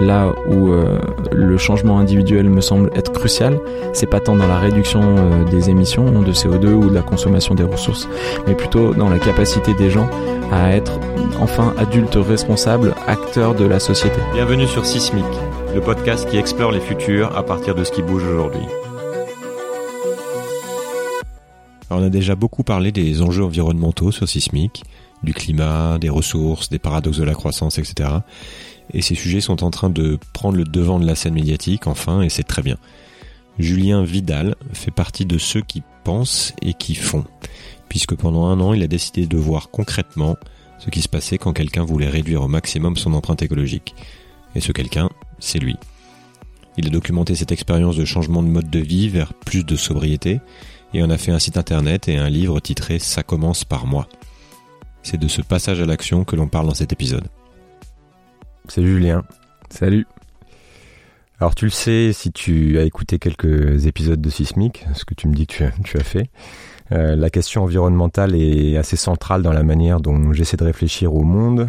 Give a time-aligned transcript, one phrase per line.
[0.00, 0.98] là où euh,
[1.30, 3.58] le changement individuel me semble être crucial,
[3.92, 7.54] c'est pas tant dans la réduction euh, des émissions de CO2 ou de la consommation
[7.54, 8.08] des ressources,
[8.46, 10.08] mais plutôt dans la capacité des gens
[10.50, 10.98] à être
[11.40, 14.18] enfin adultes responsables, acteurs de la société.
[14.32, 15.24] Bienvenue sur Sismic,
[15.74, 18.66] le podcast qui explore les futurs à partir de ce qui bouge aujourd'hui.
[21.92, 24.84] on a déjà beaucoup parlé des enjeux environnementaux sur Sismic,
[25.22, 28.08] du climat, des ressources, des paradoxes de la croissance, etc.
[28.92, 32.22] Et ces sujets sont en train de prendre le devant de la scène médiatique, enfin,
[32.22, 32.76] et c'est très bien.
[33.58, 37.24] Julien Vidal fait partie de ceux qui pensent et qui font,
[37.88, 40.36] puisque pendant un an, il a décidé de voir concrètement
[40.78, 43.94] ce qui se passait quand quelqu'un voulait réduire au maximum son empreinte écologique.
[44.54, 45.76] Et ce quelqu'un, c'est lui.
[46.78, 50.40] Il a documenté cette expérience de changement de mode de vie vers plus de sobriété,
[50.94, 54.08] et en a fait un site internet et un livre titré Ça commence par moi.
[55.02, 57.28] C'est de ce passage à l'action que l'on parle dans cet épisode.
[58.70, 59.24] C'est Julien.
[59.68, 60.06] Salut.
[61.40, 65.26] Alors tu le sais si tu as écouté quelques épisodes de Sismic, ce que tu
[65.26, 66.30] me dis que tu as, fait.
[66.92, 71.24] Euh, la question environnementale est assez centrale dans la manière dont j'essaie de réfléchir au
[71.24, 71.66] monde,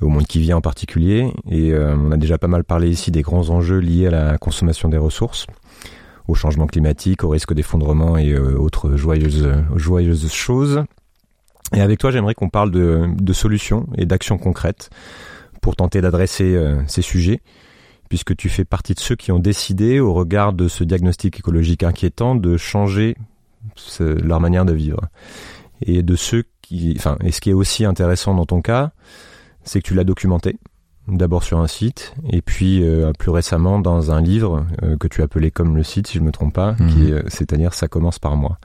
[0.00, 1.30] au monde qui vient en particulier.
[1.50, 4.38] Et euh, on a déjà pas mal parlé ici des grands enjeux liés à la
[4.38, 5.46] consommation des ressources,
[6.26, 10.84] au changement climatique, au risque d'effondrement et euh, autres joyeuses, choses.
[11.74, 14.88] Et avec toi, j'aimerais qu'on parle de solutions et d'actions concrètes
[15.60, 17.40] pour tenter d'adresser euh, ces sujets,
[18.08, 21.82] puisque tu fais partie de ceux qui ont décidé, au regard de ce diagnostic écologique
[21.82, 23.16] inquiétant, de changer
[24.00, 25.00] leur manière de vivre.
[25.82, 28.92] Et de ceux qui, enfin, et ce qui est aussi intéressant dans ton cas,
[29.62, 30.58] c'est que tu l'as documenté,
[31.06, 35.22] d'abord sur un site, et puis euh, plus récemment dans un livre euh, que tu
[35.22, 37.24] appelais comme le site, si je me trompe pas, qui mhm.
[37.28, 38.58] c'est-à-dire ça commence par moi.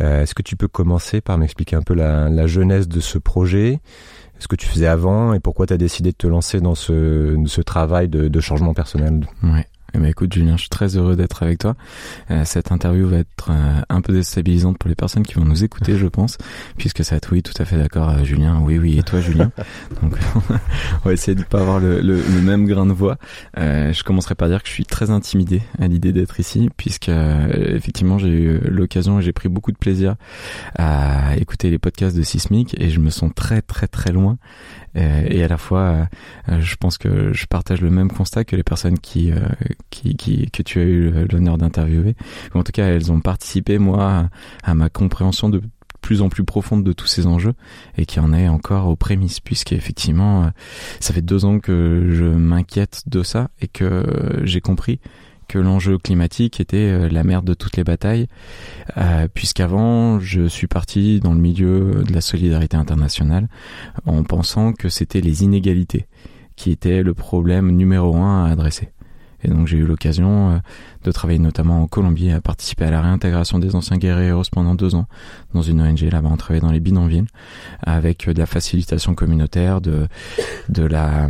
[0.00, 3.80] Est-ce que tu peux commencer par m'expliquer un peu la, la genèse de ce projet?
[4.38, 7.60] Ce que tu faisais avant et pourquoi tu as décidé de te lancer dans ce,
[7.62, 9.26] travail de, changement personnel?
[9.94, 11.74] Eh ben, écoute Julien, je suis très heureux d'être avec toi.
[12.30, 15.64] Euh, cette interview va être euh, un peu déstabilisante pour les personnes qui vont nous
[15.64, 16.36] écouter, je pense,
[16.76, 18.60] puisque ça oui, tout à fait d'accord, euh, Julien.
[18.62, 19.50] Oui, oui, et toi, Julien.
[20.02, 20.14] Donc,
[21.04, 23.16] on va essayer de pas avoir le, le, même grain de voix.
[23.56, 27.10] je commencerai par dire que je suis très intimidé à l'idée d'être ici, puisque
[27.54, 30.16] effectivement, j'ai eu l'occasion et j'ai pris beaucoup de plaisir
[30.78, 34.38] à écouter les podcasts de Sismic et je me sens très, très, très loin
[34.96, 36.08] euh, et à la fois,
[36.48, 39.40] euh, je pense que je partage le même constat que les personnes qui, euh,
[39.90, 40.16] qui,
[40.50, 42.14] que tu as eu l'honneur d'interviewer.
[42.54, 44.28] En tout cas, elles ont participé moi
[44.62, 45.62] à, ma compréhension de
[46.00, 47.54] plus en plus profonde de tous ces enjeux
[47.96, 50.48] et qui en est encore aux prémices puisqu'effectivement
[51.00, 54.06] ça fait deux ans que je m'inquiète de ça et que
[54.44, 55.00] j'ai compris
[55.48, 58.28] que l'enjeu climatique était euh, la merde de toutes les batailles,
[58.98, 63.48] euh, puisqu'avant je suis parti dans le milieu de la solidarité internationale
[64.04, 66.06] en pensant que c'était les inégalités
[66.54, 68.90] qui étaient le problème numéro un à adresser.
[69.44, 70.58] Et donc j'ai eu l'occasion euh,
[71.04, 74.94] de travailler notamment en Colombie, à participer à la réintégration des anciens guerriers pendant deux
[74.94, 75.06] ans
[75.54, 76.28] dans une ONG là-bas.
[76.32, 77.26] On travaillait dans les bidonvilles
[77.80, 80.08] avec euh, de la facilitation communautaire, de
[80.68, 81.28] de la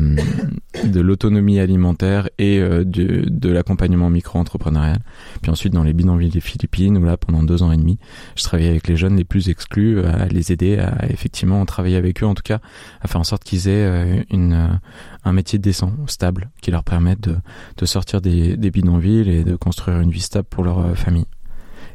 [0.84, 4.98] de l'autonomie alimentaire et euh, de, de l'accompagnement micro-entrepreneurial.
[5.42, 7.98] Puis ensuite dans les bidonvilles des Philippines où là pendant deux ans et demi,
[8.36, 12.22] je travaillais avec les jeunes les plus exclus, à les aider à effectivement travailler avec
[12.22, 12.60] eux, en tout cas
[13.02, 14.78] à faire en sorte qu'ils aient une
[15.24, 17.36] un métier décent, stable, qui leur permette de,
[17.76, 21.26] de sortir des, des bidonvilles et de construire une vie stable pour leur euh, famille.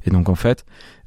[0.05, 0.65] Et donc en fait,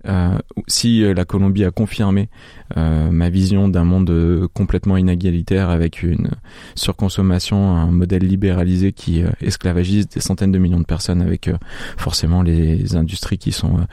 [0.08, 2.28] euh, si la Colombie a confirmé
[2.76, 6.30] euh, ma vision d'un monde complètement inégalitaire avec une
[6.74, 11.58] surconsommation, un modèle libéralisé qui euh, esclavagise des centaines de millions de personnes avec euh,
[11.96, 13.86] forcément les industries qui sont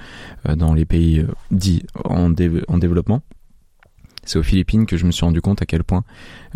[0.45, 2.33] dans les pays dits en,
[2.67, 3.21] en développement,
[4.25, 6.03] c'est aux Philippines que je me suis rendu compte à quel point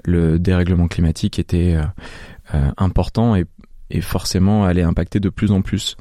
[0.06, 1.84] le dérèglement climatique était euh,
[2.54, 3.46] euh, important et,
[3.90, 5.98] et, forcément allait impacter de plus en plus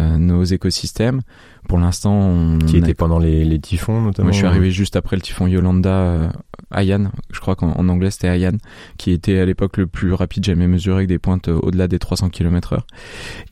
[0.00, 1.20] euh, nos écosystèmes.
[1.68, 4.26] Pour l'instant, on qui était pendant les, les, typhons notamment.
[4.26, 6.30] Moi, je suis arrivé juste après le typhon Yolanda,
[6.70, 7.10] Ayan.
[7.30, 8.56] Je crois qu'en anglais c'était Ayan,
[8.96, 12.30] qui était à l'époque le plus rapide jamais mesuré avec des pointes au-delà des 300
[12.30, 12.80] km/h.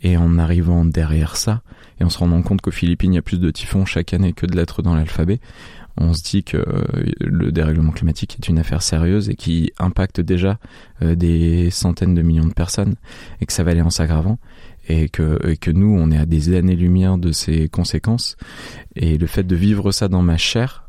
[0.03, 1.63] Et en arrivant derrière ça,
[2.01, 4.33] et en se rendant compte qu'aux Philippines il y a plus de typhons chaque année
[4.33, 5.41] que de lettres dans l'alphabet,
[5.99, 6.85] on se dit que euh,
[7.21, 10.59] le dérèglement climatique est une affaire sérieuse et qui impacte déjà
[11.03, 12.97] euh, des centaines de millions de personnes
[13.41, 14.39] et que ça va aller en s'aggravant
[14.89, 18.37] et que, que nous, on est à des années-lumière de ces conséquences.
[18.95, 20.89] Et le fait de vivre ça dans ma chair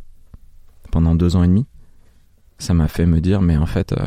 [0.91, 1.65] pendant deux ans et demi,
[2.59, 4.05] ça m'a fait me dire, mais en fait, euh,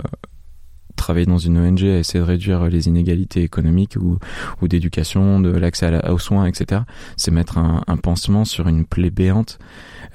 [1.01, 4.19] travailler dans une ONG essayer de réduire les inégalités économiques ou,
[4.61, 6.83] ou d'éducation, de l'accès aux soins, etc.,
[7.17, 9.59] c'est mettre un, pansement sur une plaie béante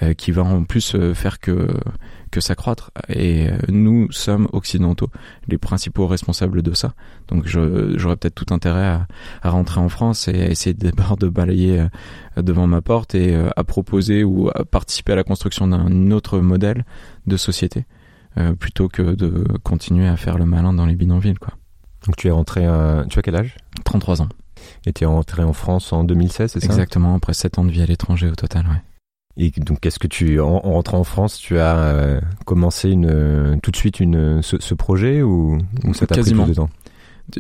[0.01, 1.67] euh, qui va en plus euh, faire que
[2.31, 2.91] que s'accroître.
[3.07, 5.09] Et euh, nous sommes occidentaux
[5.47, 6.93] les principaux responsables de ça.
[7.29, 9.07] Donc j'aurais peut-être tout intérêt à,
[9.41, 11.85] à, rentrer en France et à essayer d'abord de balayer
[12.35, 16.83] devant ma porte et à proposer ou à participer à la construction d'un autre modèle
[17.25, 17.85] de société
[18.59, 21.37] plutôt que de continuer à faire le malin dans les bidonvilles.
[21.37, 21.53] Quoi.
[22.05, 22.67] Donc tu es rentré,
[23.09, 23.55] tu as quel âge?
[23.83, 24.29] 33 ans.
[24.85, 26.65] Et tu es rentré en France en 2016, c'est ça?
[26.65, 28.81] Exactement, après 7 ans de vie à l'étranger au total, ouais.
[29.37, 33.71] Et donc, qu'est-ce que tu, en, rentrant en France, tu as euh, commencé une, tout
[33.71, 35.57] de suite une, ce, projet ou,
[35.93, 36.69] ça t'a pris plus de temps?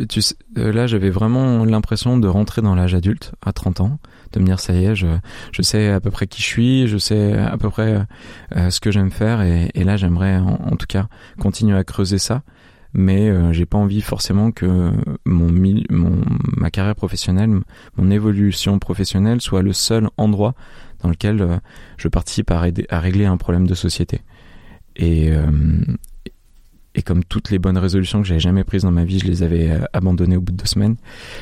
[0.09, 0.19] Tu,
[0.57, 3.99] euh, là, j'avais vraiment l'impression de rentrer dans l'âge adulte à 30 ans,
[4.39, 5.07] de me dire ça y est, je,
[5.51, 8.05] je sais à peu près qui je suis, je sais à peu près
[8.55, 11.07] euh, ce que j'aime faire, et, là, j'aimerais en, tout cas
[11.39, 12.43] continuer à creuser ça
[12.97, 14.89] mais euh, j'ai pas envie forcément que
[15.25, 15.51] mon,
[15.89, 16.21] mon
[16.55, 17.59] ma carrière professionnelle,
[17.97, 20.55] mon évolution professionnelle soit le seul endroit
[21.01, 21.57] dans lequel euh,
[21.97, 24.21] je participe à, régler un problème de société.
[24.95, 25.45] Et, euh,
[26.95, 29.43] et comme toutes les bonnes résolutions que j'avais jamais prises dans ma vie, je les
[29.43, 30.95] avais abandonnées au bout de deux semaines.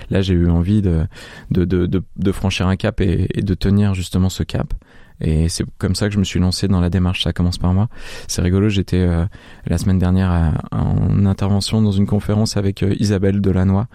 [0.09, 1.05] Là, j'ai eu envie de,
[1.51, 4.73] de, de, de, franchir un cap et, de tenir justement ce cap.
[5.21, 7.23] Et c'est comme ça que je me suis lancé dans la démarche.
[7.23, 7.87] Ça commence par moi.
[8.27, 8.67] C'est rigolo.
[8.67, 9.25] J'étais euh,
[9.67, 13.85] la semaine dernière en intervention dans une conférence avec euh, Isabelle Delannoy,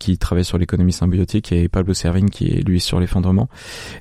[0.00, 3.48] qui travaille sur l'économie symbiotique, et Pablo Servigne, qui est lui sur l'effondrement.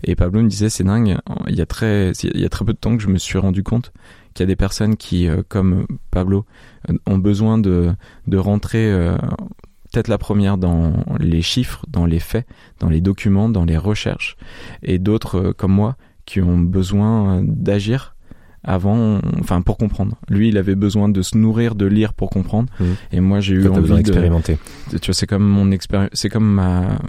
[0.03, 1.17] Et Pablo me disait, c'est dingue.
[1.47, 3.37] Il y a très, il y a très peu de temps que je me suis
[3.37, 3.93] rendu compte
[4.33, 6.45] qu'il y a des personnes qui, euh, comme Pablo,
[7.05, 7.93] ont besoin de
[8.27, 8.91] de rentrer
[9.91, 12.45] peut-être la première dans les chiffres, dans les faits,
[12.79, 14.35] dans les documents, dans les recherches,
[14.81, 15.95] et d'autres comme moi
[16.25, 18.15] qui ont besoin d'agir
[18.63, 20.17] avant, enfin pour comprendre.
[20.29, 22.71] Lui, il avait besoin de se nourrir, de lire pour comprendre.
[22.79, 22.85] Mmh.
[23.11, 24.57] Et moi, j'ai eu envie d'expérimenter.
[24.89, 26.99] Tu vois, c'est comme mon expérience, c'est comme ma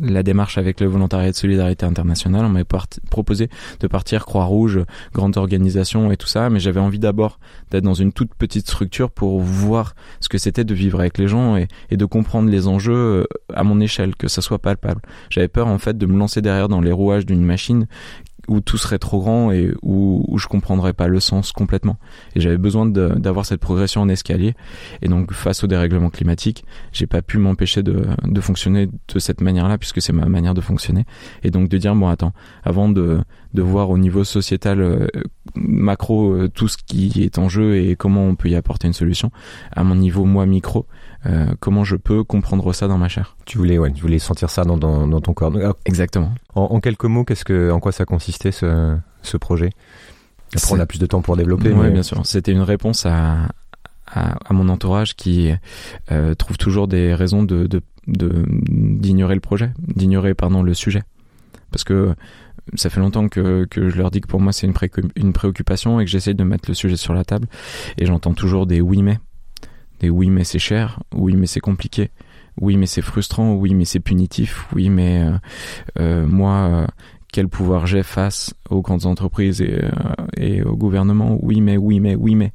[0.00, 2.44] la démarche avec le volontariat de solidarité internationale.
[2.44, 2.66] On m'avait
[3.10, 3.48] proposé
[3.80, 4.80] de partir Croix-Rouge,
[5.14, 7.38] grande organisation et tout ça, mais j'avais envie d'abord
[7.70, 11.28] d'être dans une toute petite structure pour voir ce que c'était de vivre avec les
[11.28, 13.24] gens et, et, de comprendre les enjeux euh,
[13.54, 15.02] à mon échelle, que ça soit palpable.
[15.28, 17.86] J'avais peur en fait de me lancer derrière dans les rouages d'une machine
[18.48, 21.98] où tout serait trop grand et où, où je comprendrais pas le sens complètement.
[22.34, 24.54] Et j'avais besoin d'avoir cette progression en escalier.
[25.02, 28.04] Et donc, face au dérèglement climatique, j'ai pas pu m'empêcher de,
[28.40, 31.04] fonctionner de cette manière-là, puisque c'est ma manière de fonctionner.
[31.42, 32.32] Et donc de dire, bon, attends,
[32.64, 33.20] avant de,
[33.54, 35.06] de voir au niveau sociétal euh,
[35.54, 38.92] macro euh, tout ce qui est en jeu et comment on peut y apporter une
[38.92, 39.30] solution,
[39.72, 40.86] à mon niveau moi micro,
[41.26, 43.36] euh, comment je peux comprendre ça dans ma chair.
[43.44, 45.52] Tu voulais, ouais, tu voulais sentir ça dans, dans, dans ton corps.
[45.84, 46.32] Exactement.
[46.54, 49.70] En, quelques mots, qu'est-ce que, en quoi ça consistait ce, ce projet?
[50.56, 51.72] Après, on a plus de temps pour développer.
[51.72, 52.20] Oui, bien sûr.
[52.24, 53.48] C'était une réponse à,
[54.06, 55.52] à, à, mon entourage qui
[56.10, 57.68] euh, trouve toujours des raisons de
[58.06, 61.02] d'ignorer de, le projet, d'ignorer pardon le sujet,
[61.70, 62.14] parce que
[62.74, 64.74] ça fait longtemps que, que je leur dis que pour moi c'est une,
[65.16, 67.46] une préoccupation et que j'essaie de mettre le sujet sur la table
[67.98, 69.18] et j'entends toujours des oui mais
[70.08, 72.10] oui mais c'est cher, oui mais c'est compliqué,
[72.60, 75.38] oui mais c'est frustrant, oui mais c'est punitif, oui mais euh,
[75.98, 76.86] euh moi euh,
[77.32, 79.90] quel pouvoir j'ai face aux grandes entreprises et, euh,
[80.36, 82.52] et au gouvernement, oui mais oui mais oui mais.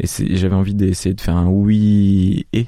[0.00, 0.06] Et
[0.36, 2.66] j'avais envie d'essayer de faire un oui et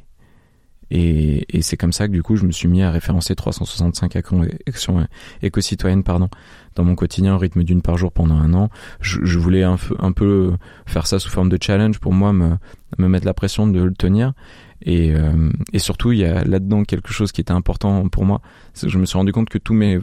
[0.90, 4.16] et, et c'est comme ça que du coup je me suis mis à référencer 365
[4.16, 5.06] actions
[5.42, 6.28] éco-citoyennes pardon
[6.76, 8.68] dans mon quotidien au rythme d'une par jour pendant un an.
[9.00, 10.52] Je, je voulais un, un, peu
[10.86, 12.56] faire ça sous forme de challenge pour moi, me,
[12.98, 14.34] me mettre la pression de le tenir.
[14.82, 18.42] Et, euh, et surtout, il y a là-dedans quelque chose qui était important pour moi.
[18.80, 19.98] Je me suis rendu compte que tous mes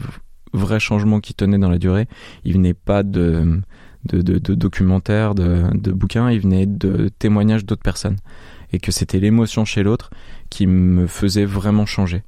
[0.52, 2.06] vrais changements qui tenaient dans la durée,
[2.44, 3.60] ils venaient pas de,
[4.06, 8.16] de, de, de documentaires, de, de bouquins, ils venaient de témoignages d'autres personnes.
[8.72, 10.10] Et que c'était l'émotion chez l'autre
[10.54, 12.22] qui me faisait vraiment changer.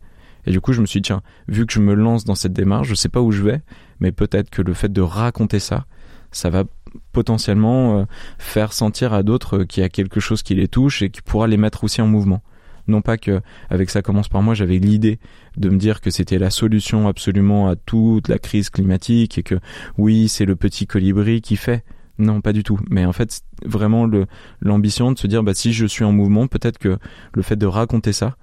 [0.46, 2.52] Et du coup, je me suis dit, tiens, vu que je me lance dans cette
[2.52, 3.62] démarche, je sais pas où je vais,
[4.00, 5.86] mais peut-être que le fait de raconter ça,
[6.32, 6.64] ça va
[7.12, 8.04] potentiellement euh,
[8.38, 11.46] faire sentir à d'autres qu'il y a quelque chose qui les touche et qui pourra
[11.46, 12.42] les mettre aussi en mouvement.
[12.88, 13.40] Non pas que
[13.70, 15.20] avec ça commence par moi, j'avais l'idée
[15.56, 19.60] de me dire que c'était la solution absolument à toute la crise climatique et que
[19.98, 21.84] oui, c'est le petit colibri qui fait.
[22.18, 22.78] Non, pas du tout.
[22.90, 24.08] Mais en fait, vraiment
[24.60, 26.98] l'ambition de se dire, bah, si je suis en mouvement, peut-être que
[27.34, 28.36] le fait de raconter ça,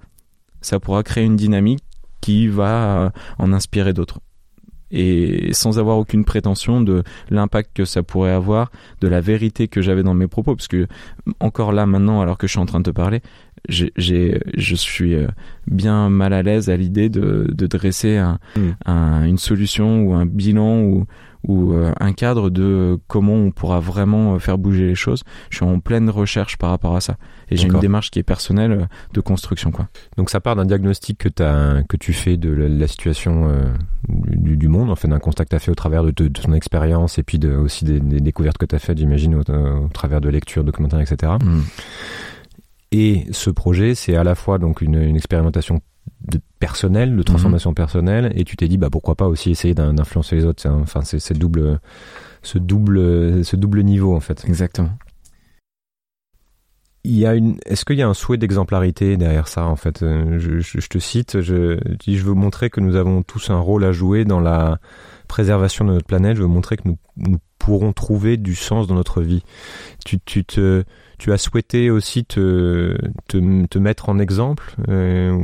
[0.60, 1.82] ça pourra créer une dynamique
[2.20, 4.20] qui va euh, en inspirer d'autres
[4.94, 9.82] et sans avoir aucune prétention de l'impact que ça pourrait avoir, de la vérité que
[9.82, 10.86] j'avais dans mes propos, parce que
[11.40, 13.20] encore là maintenant, alors que je suis en train de te parler,
[13.68, 15.26] j'ai, je suis euh,
[15.66, 18.60] bien mal à l'aise à l'idée de, de dresser un, mm.
[18.86, 21.06] un, une solution ou un bilan ou,
[21.46, 25.22] ou euh, un cadre de comment on pourra vraiment faire bouger les choses.
[25.50, 27.16] Je suis en pleine recherche par rapport à ça.
[27.50, 29.70] Et j'ai une démarche qui est personnelle de construction.
[29.70, 29.88] Quoi.
[30.16, 33.50] Donc ça part d'un diagnostic que, as, que tu fais de la, situation
[34.08, 36.52] du, du, monde, en fait d'un constat que tu as fait au travers de, ton
[36.52, 40.28] expérience et puis de, aussi des, découvertes que tu as faites, j'imagine, au, travers de
[40.28, 41.32] lectures, documentaires, etc.
[41.42, 41.60] Mm.
[42.92, 45.80] Et ce projet, c'est à la fois donc une, une expérimentation
[46.64, 47.74] de personnel, de transformation mhm.
[47.74, 50.66] personnelle, et tu t'es dit bah pourquoi pas aussi essayer d'influencer les autres.
[50.68, 51.80] Enfin c'est ce double,
[52.42, 54.44] ce double, ce double niveau en fait.
[54.46, 54.90] Exactement.
[57.06, 57.58] Il y a une.
[57.66, 60.02] Est-ce qu'il y a un souhait d'exemplarité derrière ça en fait?
[60.02, 63.58] Euh, je, je, te cite, je dis je veux montrer que nous avons tous un
[63.58, 64.78] rôle à jouer dans la
[65.28, 66.36] préservation de notre planète.
[66.36, 69.42] Je veux montrer que nous, nous pourrons trouver du sens dans notre vie.
[70.04, 70.84] Tu, tu te
[71.16, 74.74] tu as souhaité aussi te, te, te mettre en exemple.
[74.88, 75.38] Euh,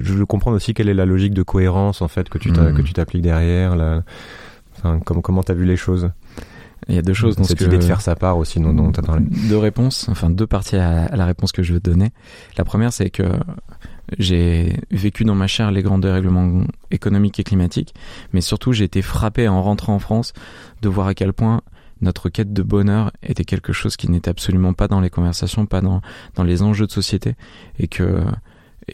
[0.00, 2.74] je veux comprendre aussi quelle est la logique de cohérence en fait que tu hmm.
[2.74, 3.76] que tu t'appliques derrière.
[3.76, 4.02] La,
[4.78, 6.10] enfin, comment comment t'as vu les choses?
[6.88, 8.90] Il y a deux choses dans cette idée de faire sa part aussi dont, dont
[8.90, 9.26] tu as parlé.
[9.50, 12.10] Deux réponses, enfin deux parties à, la réponse que je veux te donner.
[12.56, 13.24] La première, c'est que
[14.18, 17.94] j'ai vécu dans ma chair les grands dérèglements économiques et climatiques,
[18.32, 20.32] mais surtout j'ai été frappé en rentrant en France
[20.82, 21.60] de voir à quel point
[22.00, 25.80] notre quête de bonheur était quelque chose qui n'était absolument pas dans les conversations, pas
[25.80, 26.00] dans,
[26.36, 27.34] dans les enjeux de société,
[27.78, 28.22] et que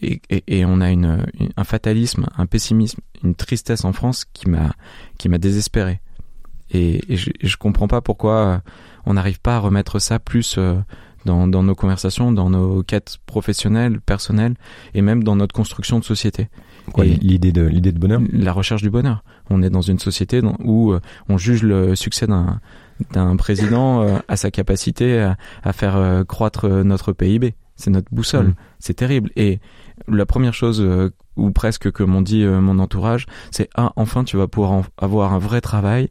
[0.03, 1.25] et, et, on a une,
[1.57, 4.75] un fatalisme, un pessimisme, une tristesse en France qui m'a
[5.19, 6.01] qui m'a désespéré.
[6.73, 8.63] Et, je, je comprends pas pourquoi
[9.07, 10.75] on n'arrive pas à remettre ça plus euh,
[11.25, 14.55] dans, dans nos conversations, dans nos quêtes professionnelles, personnelles,
[14.95, 16.49] et même dans notre construction de société.
[16.99, 18.21] l'idée de l'idée de bonheur?
[18.33, 19.25] La recherche du bonheur.
[19.51, 22.61] On est dans une société où euh, on juge le succès d'un
[23.13, 25.19] d'un président euh, à sa capacité
[25.65, 27.55] à, faire euh, croître notre PIB.
[27.77, 28.49] C'est notre boussole.
[28.49, 28.55] Mm.
[28.79, 29.31] C'est terrible.
[29.35, 29.59] Et
[30.09, 34.37] la première chose, euh, ou presque que m'ont dit mon entourage, c'est ah enfin tu
[34.37, 36.09] vas pouvoir avoir un vrai travail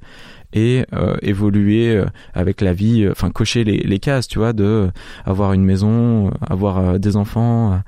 [0.51, 0.83] et
[1.21, 4.91] évoluer avec la vie, enfin cocher les, les, cases, tu vois, de
[5.25, 7.81] avoir une maison, avoir des enfants,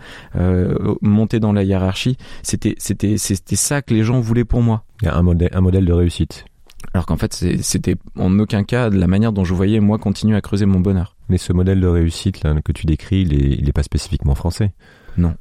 [1.02, 2.18] monter dans la hiérarchie.
[2.42, 4.84] C'était c'était c'était ça que les gens voulaient pour moi.
[5.02, 6.46] Il y a un modèle un modèle de réussite.
[6.94, 10.38] Alors qu'en fait, c'était en aucun cas de la manière dont je voyais moi continuer
[10.38, 11.16] à creuser mon bonheur.
[11.30, 14.72] Mais ce modèle de réussite là, que tu décris, il est, pas spécifiquement français.
[15.18, 15.36] Non.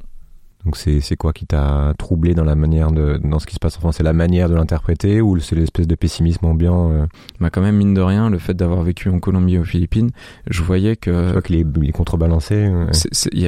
[0.64, 3.76] Donc c'est quoi qui t'a troublé dans la manière de dans ce qui se passe?
[3.76, 7.06] En France C'est la manière de l'interpréter ou c'est l'espèce de pessimisme ambiant euh?
[7.40, 10.10] Bah quand même mine de rien, le fait d'avoir vécu en Colombie aux Philippines,
[10.48, 11.26] je voyais que.
[11.26, 12.70] Tu vois qu'il est, contrebalancé.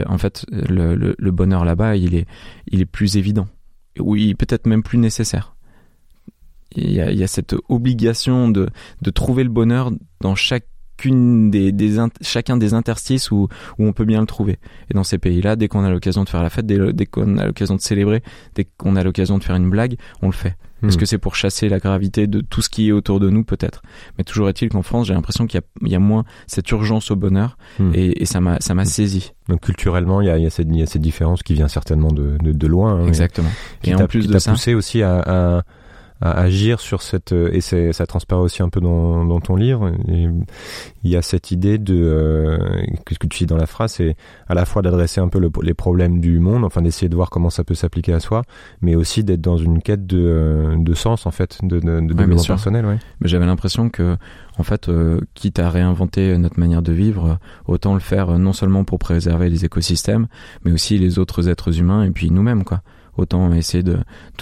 [0.06, 2.26] en fait, le, le bonheur là-bas, il est
[2.66, 3.46] il est plus évident.
[3.98, 5.56] Oui, peut-être même plus nécessaire
[6.76, 8.68] il y a, il y a cette obligation de,
[9.02, 10.34] de trouver le bonheur dans
[11.04, 13.48] des, des chacun des interstices où,
[13.78, 14.58] où on peut bien le trouver.
[14.90, 17.38] Et dans ces pays-là, dès qu'on a l'occasion de faire la fête, dès, dès qu'on
[17.38, 18.22] a l'occasion de célébrer,
[18.54, 20.56] dès qu'on a l'occasion de faire une blague, on le fait.
[20.82, 21.00] Est-ce hmm.
[21.00, 23.44] que c'est pour chasser la gravité de tout ce qui est autour de nous?
[23.44, 23.82] Peut-être.
[24.18, 27.16] Mais toujours est-il qu'en France, j'ai l'impression qu'il y, y, a moins cette urgence au
[27.16, 27.92] bonheur hmm.
[27.94, 28.84] et, et, ça m'a hmm.
[28.84, 29.32] saisi.
[29.48, 31.54] Donc culturellement, il y a, il y a, cette, il y a cette différence qui
[31.54, 33.00] vient certainement de, de, de loin.
[33.00, 33.48] Hein, Exactement.
[33.84, 35.62] Et, en plus de ça, poussé aussi à, à
[36.20, 39.92] à agir sur cette euh, et ça transparaît aussi un peu dans, dans ton livre
[40.08, 40.28] et
[41.04, 42.58] il y a cette idée de euh,
[43.04, 44.16] que ce que tu dis dans la phrase c'est
[44.48, 47.50] à la fois d'adresser un peu les problèmes du monde enfin d'essayer de voir comment
[47.50, 48.42] ça peut s'appliquer à soi
[48.80, 52.14] mais aussi d'être dans une quête de, euh, de sens en fait de, de, de
[52.14, 52.98] développement personnel ouais.
[53.20, 54.16] mais j'avais l'impression que
[54.58, 54.90] en fait
[55.34, 59.66] quitte à réinventer notre manière de vivre autant le faire non seulement pour préserver les
[59.66, 60.28] écosystèmes
[60.64, 62.80] mais aussi les autres êtres humains et puis nous-mêmes quoi
[63.18, 63.98] autant essayer de,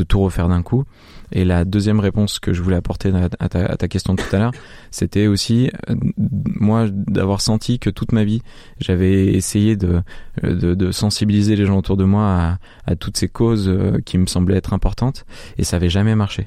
[0.07, 0.85] tout refaire d'un coup.
[1.33, 4.53] Et la deuxième réponse que je voulais apporter à ta, question tout à l'heure,
[4.91, 5.95] c'était aussi euh,
[6.27, 8.43] moi d'avoir senti que toute ma vie
[8.79, 10.03] j'avais essayé de,
[10.43, 14.57] de, sensibiliser les gens autour de moi à, toutes ces causes euh, qui me semblaient
[14.57, 15.25] être importantes
[15.59, 16.47] et ça avait jamais marché.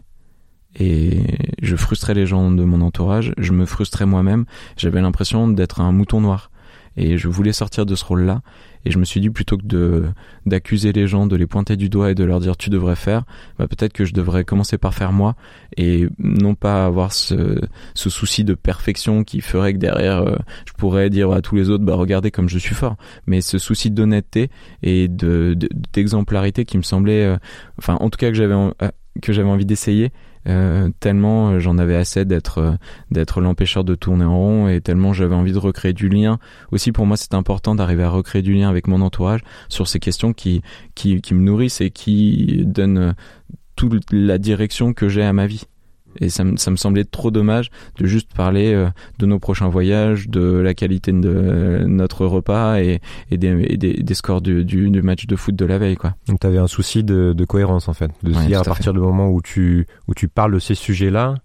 [0.80, 1.24] Et
[1.62, 4.46] je frustrais les gens de mon entourage, je me frustrais moi-même,
[4.78, 6.52] j'avais l'impression d'être un mouton noir
[6.98, 8.42] et je voulais sortir de ce rôle-là.
[8.86, 10.06] Et je me suis dit plutôt que de
[10.46, 13.24] d'accuser les gens, de les pointer du doigt et de leur dire tu devrais faire,
[13.60, 15.36] bah peut-être que je devrais commencer par faire moi.
[15.76, 17.60] Et non pas avoir ce,
[17.94, 21.70] ce souci de perfection qui ferait que derrière euh, je pourrais dire à tous les
[21.70, 24.50] autres bah regardez comme je suis fort, mais ce souci d'honnêteté
[24.84, 25.56] et de
[25.94, 27.38] d'exemplarité qui me semblait, euh,
[27.78, 28.72] enfin en tout cas que j'avais euh,
[29.22, 30.12] que j'avais envie d'essayer
[30.48, 32.72] euh, tellement euh, j'en avais assez d'être euh,
[33.12, 36.40] d'être l'empêcheur de tourner en rond et tellement j'avais envie de recréer du lien.
[36.72, 40.00] Aussi pour moi c'est important d'arriver à recréer du lien avec mon entourage sur ces
[40.00, 40.62] questions qui
[40.96, 43.14] qui, qui me nourrissent et qui donnent
[43.76, 45.66] toute la direction que j'ai à ma vie.
[46.20, 47.70] Et ça, me, ça me semblait trop dommage
[48.00, 53.00] de juste parler euh, de nos prochains voyages, de la qualité de notre repas et,
[53.32, 55.96] et, des, des, des, scores du, du, du, match de foot de la veille.
[55.96, 56.16] Quoi.
[56.28, 58.94] Donc tu avais un souci de, de, cohérence en fait, de se dire à, partir
[58.94, 61.36] du moment où tu, où tu parles de ces sujets-là,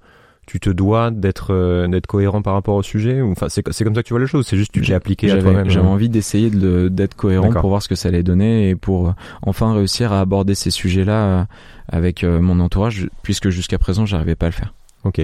[0.47, 3.85] tu te dois d'être euh, d'être cohérent par rapport au sujet ou enfin c'est c'est
[3.85, 5.71] comme ça que tu vois les choses c'est juste tu t'es appliqué à J'avais toi-même
[5.71, 5.91] j'avais euh.
[5.91, 9.13] envie d'essayer de- d'être cohérent pour voir ce que ça allait donner et pour euh,
[9.43, 11.45] enfin réussir à aborder ces sujets-là euh,
[11.89, 14.73] avec mon entourage, puisque jusqu'à présent, j'arrivais pas à le faire.
[15.05, 15.21] Ok.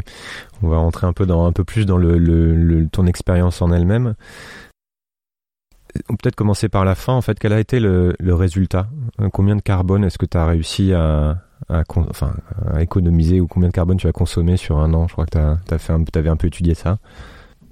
[0.63, 3.63] On va rentrer un peu dans un peu plus dans le, le, le- ton expérience
[3.63, 4.15] en elle-même.
[6.09, 7.15] On peut peut-être commencer par la fin.
[7.15, 8.89] En fait, quel a été le, le résultat?
[9.33, 12.33] Combien de carbone est-ce que tu as réussi à, à, con- enfin,
[12.73, 15.33] à économiser ou combien de carbone tu as consommé sur un an Je crois que
[15.33, 16.99] tu as, avais un peu étudié ça.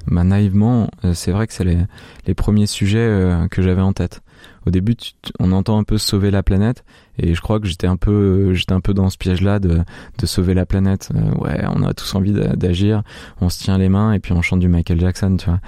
[0.09, 1.79] Bah, naïvement, euh, c'est vrai que c'est les,
[2.27, 4.21] les premiers sujets euh, que j'avais en tête.
[4.65, 6.85] Au début, tu- on entend un peu sauver la planète,
[7.19, 8.13] et je crois que j'étais un peu,
[8.51, 9.81] euh, j'étais un peu dans ce piège-là de,
[10.19, 11.09] de sauver la planète.
[11.15, 13.03] Euh, ouais, on a tous envie d'a- d'agir,
[13.41, 15.61] on se tient les mains et puis on chante du Michael Jackson, tu vois.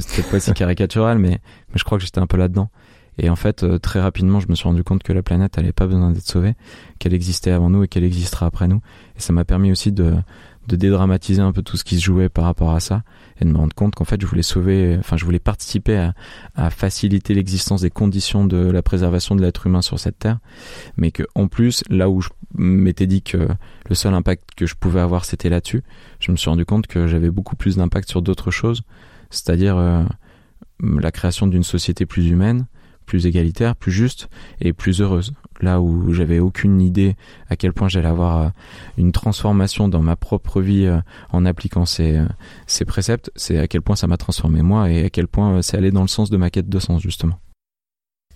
[0.00, 1.30] C'était pas si caricatural, mais,
[1.68, 2.70] mais je crois que j'étais un peu là-dedans.
[3.18, 5.64] Et en fait, euh, très rapidement, je me suis rendu compte que la planète, elle
[5.64, 6.54] avait pas besoin d'être sauvée,
[6.98, 8.80] qu'elle existait avant nous et qu'elle existera après nous.
[9.16, 10.14] Et ça m'a permis aussi de,
[10.66, 13.02] de dédramatiser un peu tout ce qui se jouait par rapport à ça
[13.40, 16.14] et de me rendre compte qu'en fait je voulais sauver, enfin je voulais participer à,
[16.54, 20.38] à faciliter l'existence des conditions de la préservation de l'être humain sur cette terre,
[20.96, 23.48] mais que en plus là où je m'étais dit que
[23.88, 25.82] le seul impact que je pouvais avoir c'était là-dessus,
[26.20, 28.82] je me suis rendu compte que j'avais beaucoup plus d'impact sur d'autres choses,
[29.30, 30.04] c'est-à-dire euh,
[30.80, 32.66] la création d'une société plus humaine,
[33.06, 34.28] plus égalitaire, plus juste
[34.60, 35.32] et plus heureuse.
[35.60, 37.16] Là où j'avais aucune idée
[37.48, 38.48] à quel point j'allais avoir euh,
[38.98, 40.98] une transformation dans ma propre vie euh,
[41.30, 42.26] en appliquant ces, euh,
[42.66, 45.76] ces préceptes, c'est à quel point ça m'a transformé moi et à quel point c'est
[45.76, 47.38] allé dans le sens de ma quête de sens justement.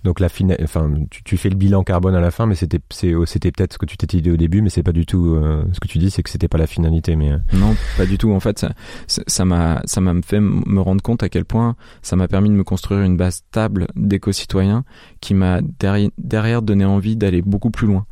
[0.04, 2.78] Donc la fina- enfin, tu, tu fais le bilan carbone à la fin, mais c'était
[2.90, 5.34] c'est- c'était peut-être ce que tu t'étais dit au début, mais c'est pas du tout
[5.34, 8.06] euh, ce que tu dis, c'est que c'était pas la finalité, mais euh, Non, pas
[8.06, 8.30] du tout.
[8.32, 8.64] En fait,
[9.06, 12.54] ça- m'a ça m'a fait me rendre compte à quel point ça m'a permis de
[12.54, 14.84] me construire une base stable d'éco-citoyens
[15.20, 18.06] qui m'a derrière, derrière donné envie d'aller beaucoup plus loin.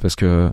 [0.00, 0.50] Parce que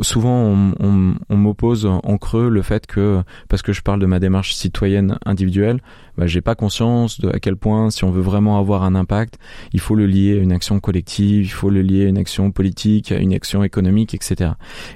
[0.00, 4.06] souvent on, on- on m'oppose en creux le fait que parce que je parle de
[4.06, 5.80] ma démarche citoyenne individuelle,
[6.18, 9.38] bah, j'ai pas conscience de à quel point si on veut vraiment avoir un impact,
[9.72, 12.50] il faut le lier à une action collective, il faut le lier à une action
[12.50, 14.50] politique, à une action économique, etc.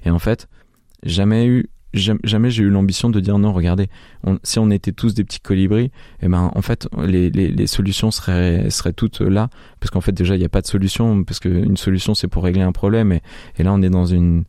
[0.05, 0.49] Et en fait,
[1.03, 3.89] jamais eu jamais, j'ai eu l'ambition de dire non regardez
[4.25, 5.91] on- si on était tous des petits colibris
[6.21, 9.49] eh ben en fait les, les, les solutions seraient seraient toutes là
[9.81, 12.45] parce qu'en fait déjà il n'y a pas de solution parce qu'une solution c'est pour
[12.45, 13.23] régler un problème et,
[13.59, 14.45] et là on est dans une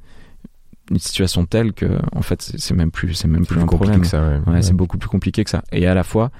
[0.92, 4.08] une situation telle que en fait c'est même plus c'est même plus un problème que
[4.08, 4.22] ça.
[4.28, 4.40] ouais.
[4.48, 4.62] Ouais, Ouais.
[4.64, 5.64] c'est beaucoup plus compliqué que ça.
[5.72, 6.32] Et à la fois,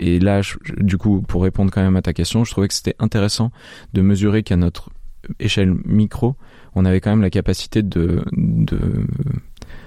[0.00, 2.74] et là, je- du coup, pour répondre quand même à ta question, je trouvais que
[2.74, 3.52] c'était intéressant
[3.92, 4.90] de mesurer qu'à notre
[5.38, 6.34] échelle micro,
[6.74, 9.06] on avait quand même la capacité de, de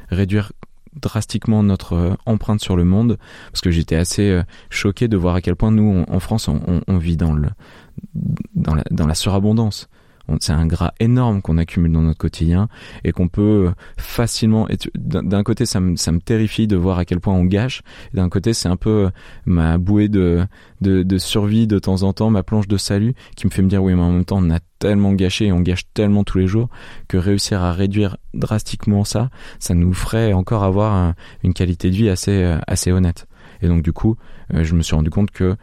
[0.10, 0.52] réduire
[0.96, 3.18] drastiquement notre euh, empreinte sur le monde
[3.52, 6.98] parce que j'étais assez euh, choqué de voir à quel point nous en France on,
[6.98, 9.88] vit dans la, surabondance.
[9.92, 9.95] On-
[10.40, 12.68] c'est un gras énorme qu'on accumule dans notre quotidien
[13.04, 17.20] et qu'on peut facilement d'un côté ça me, ça me terrifie de voir à quel
[17.20, 17.82] point on gâche
[18.14, 19.10] d'un côté c'est un peu euh,
[19.46, 20.46] ma bouée de,
[20.82, 23.84] de, survie de temps en temps ma planche de salut qui me fait me dire
[23.84, 26.48] oui mais en même temps on a tellement gâché et on gâche tellement tous les
[26.48, 26.70] jours
[27.08, 31.96] que réussir à réduire drastiquement ça ça nous ferait encore avoir un- une qualité de
[31.96, 33.28] vie assez euh, assez honnête.
[33.62, 34.16] Et donc du coup
[34.54, 35.56] euh, je me suis rendu compte que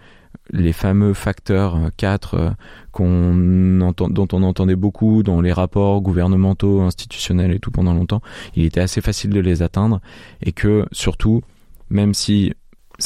[0.51, 2.51] les fameux facteurs euh, 4 euh,
[2.91, 8.23] qu'on entend, dont on entendait beaucoup dans les rapports gouvernementaux, institutionnels et tout pendant longtemps,
[8.55, 10.01] il était assez facile de les atteindre
[10.43, 11.43] et que surtout,
[11.91, 12.55] même si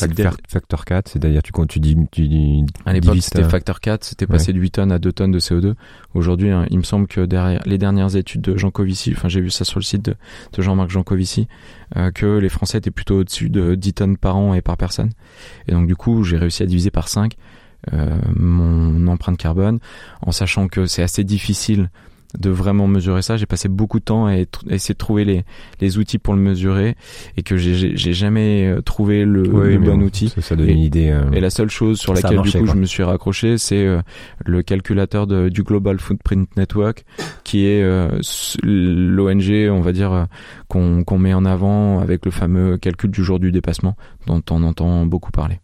[0.00, 4.04] Facteur, facteur 4, c'est-à-dire tu, tu dis tu dis à l'époque c'était ta- facteur 4,
[4.04, 5.74] c'était passé de 8 tonnes à 2 tonnes de CO2.
[6.14, 9.40] Aujourd'hui, hein, il me semble que derrière les dernières études de Jean Covici, enfin j'ai
[9.40, 10.14] vu ça sur le site de,
[10.52, 11.48] de Jean-Marc Jancovici,
[11.96, 15.10] euh, que les Français étaient plutôt au-dessus de 10 tonnes par an et par personne.
[15.68, 17.34] Et donc du coup, j'ai réussi à diviser par 5
[17.92, 19.78] euh, mon empreinte carbone,
[20.22, 21.90] en sachant que c'est assez difficile
[22.38, 23.36] de vraiment mesurer ça.
[23.36, 25.44] J'ai passé beaucoup de temps à, être- à essayer de trouver les,
[25.80, 26.94] les outils pour le mesurer
[27.36, 30.28] et que j'ai- jamais euh, trouvé le, Oui, le mais bon outil.
[30.28, 31.08] Ça, ça donne Et- une idée.
[31.10, 32.74] euh, Et la seule chose sur laquelle marché, du coup quoi.
[32.74, 34.00] je me suis raccroché, c'est euh,
[34.44, 37.04] le calculateur de, du Global Footprint Network,
[37.44, 38.08] qui est euh,
[38.62, 40.26] l'ONG, on va dire,
[40.68, 43.96] qu'on qu'on met en avant avec le fameux calcul du jour du dépassement,
[44.26, 45.60] dont on entend beaucoup parler.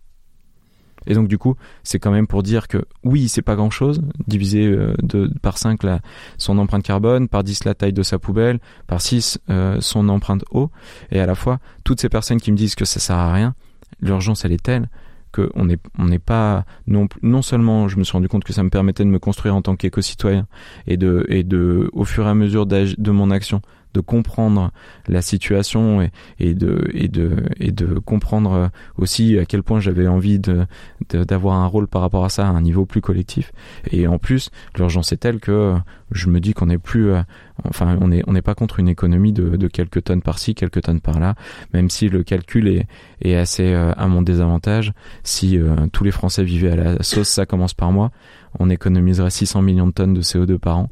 [1.07, 4.67] Et donc du coup, c'est quand même pour dire que oui, c'est pas grand-chose, diviser
[4.67, 4.95] euh,
[5.43, 6.01] par 5 la,
[6.39, 10.45] son empreinte carbone, par 10 la taille de sa poubelle, par 6 euh, son empreinte
[10.51, 10.71] eau,
[11.11, 13.55] et à la fois, toutes ces personnes qui me disent que ça sert à rien,
[14.01, 14.89] l'urgence elle est telle
[15.33, 18.63] que on n'est on n'est pas non seulement je me suis rendu compte que ça
[18.63, 20.47] me permettait de me construire en tant qu'éco-citoyen
[20.87, 23.63] et de et de au fur et à mesure de mon action
[23.95, 24.71] de comprendre
[25.09, 30.09] la situation et, et, de et de et de comprendre aussi à quel point j'avais
[30.09, 30.67] envie de
[31.11, 33.53] d'avoir un rôle par rapport à ça à un niveau plus collectif.
[33.91, 35.75] Et en plus, l'urgence est telle que
[36.13, 37.23] je me dis qu'on n'est plus, euh,
[37.65, 41.01] enfin, on n'est on pas contre une économie de, de quelques tonnes par-ci, quelques tonnes
[41.01, 41.35] par-là,
[41.73, 42.87] même si le calcul est,
[43.23, 44.93] est assez euh, à mon désavantage.
[45.23, 48.11] Si euh, tous les Français vivaient à la sauce, ça commence par moi,
[48.59, 50.91] on économiserait 600 millions de tonnes de CO2 par an.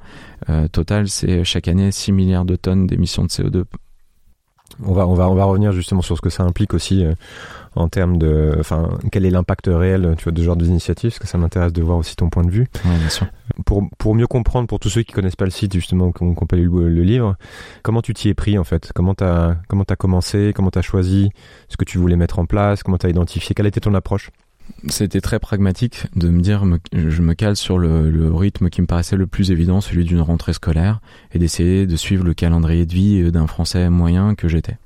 [0.72, 3.64] total, c'est chaque année 6 milliards de tonnes d'émissions de CO2
[4.82, 7.04] on va, on va, on va revenir justement sur ce que ça implique aussi
[7.76, 11.18] en termes de, enfin, quel est l'impact réel, tu vois, de ce genre d'initiative, parce
[11.20, 12.66] que ça m'intéresse de voir aussi ton point de vue.
[12.84, 13.26] Ouais, bien sûr.
[13.64, 16.34] Pour, pour mieux comprendre, pour tous ceux qui connaissent pas le site, justement, qui n'ont
[16.34, 17.36] pas lu le, livre,
[17.82, 18.90] comment tu t'y es pris, en fait?
[18.94, 20.52] Comment t'as, comment t'as commencé?
[20.54, 21.30] Comment t'as choisi
[21.68, 22.82] ce que tu voulais mettre en place?
[22.82, 23.54] Comment t'as identifié?
[23.54, 24.30] Quelle était ton approche?
[24.88, 28.86] C'était très pragmatique de me dire, je me cale sur le, le, rythme qui me
[28.86, 31.00] paraissait le plus évident, celui d'une rentrée scolaire,
[31.32, 34.76] et d'essayer de suivre le calendrier de vie d'un Français moyen que j'étais.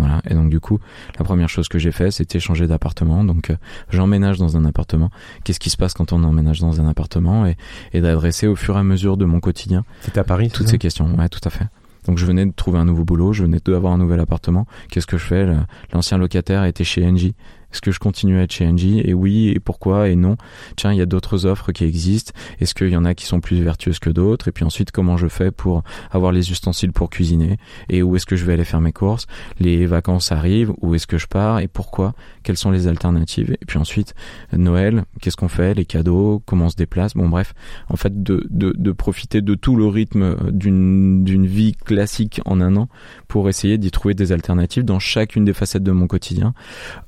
[0.00, 0.22] Voilà.
[0.28, 0.78] Et donc du coup,
[1.18, 3.22] la première chose que j'ai fait, c'était changer d'appartement.
[3.22, 3.56] Donc euh,
[3.90, 5.10] j'emménage dans un appartement.
[5.44, 7.56] Qu'est-ce qui se passe quand on emménage dans un appartement et,
[7.92, 9.84] et d'adresser au fur et à mesure de mon quotidien.
[10.00, 10.50] C'était à Paris.
[10.52, 11.14] Toutes ces questions.
[11.16, 11.66] Ouais, tout à fait.
[12.06, 14.66] Donc je venais de trouver un nouveau boulot, je venais d'avoir un nouvel appartement.
[14.90, 15.46] Qu'est-ce que je fais?
[15.92, 17.34] L'ancien locataire était chez Engie.
[17.72, 19.00] Est-ce que je continue à être chez Engie?
[19.04, 20.08] Et oui, et pourquoi?
[20.08, 20.36] Et non.
[20.76, 22.32] Tiens, il y a d'autres offres qui existent.
[22.60, 24.48] Est-ce qu'il y en a qui sont plus vertueuses que d'autres?
[24.48, 27.58] Et puis ensuite, comment je fais pour avoir les ustensiles pour cuisiner?
[27.88, 29.26] Et où est-ce que je vais aller faire mes courses?
[29.58, 30.72] Les vacances arrivent.
[30.80, 31.60] Où est-ce que je pars?
[31.60, 32.14] Et pourquoi?
[32.42, 33.56] Quelles sont les alternatives?
[33.60, 34.14] Et puis ensuite,
[34.52, 35.74] Noël, qu'est-ce qu'on fait?
[35.74, 37.14] Les cadeaux Comment on se déplace?
[37.14, 37.54] Bon, bref,
[37.88, 42.76] en fait, de, de, de profiter de tout le rythme d'une vie classique en un
[42.76, 42.88] an
[43.28, 46.54] pour essayer d'y trouver des alternatives dans chacune des facettes de mon quotidien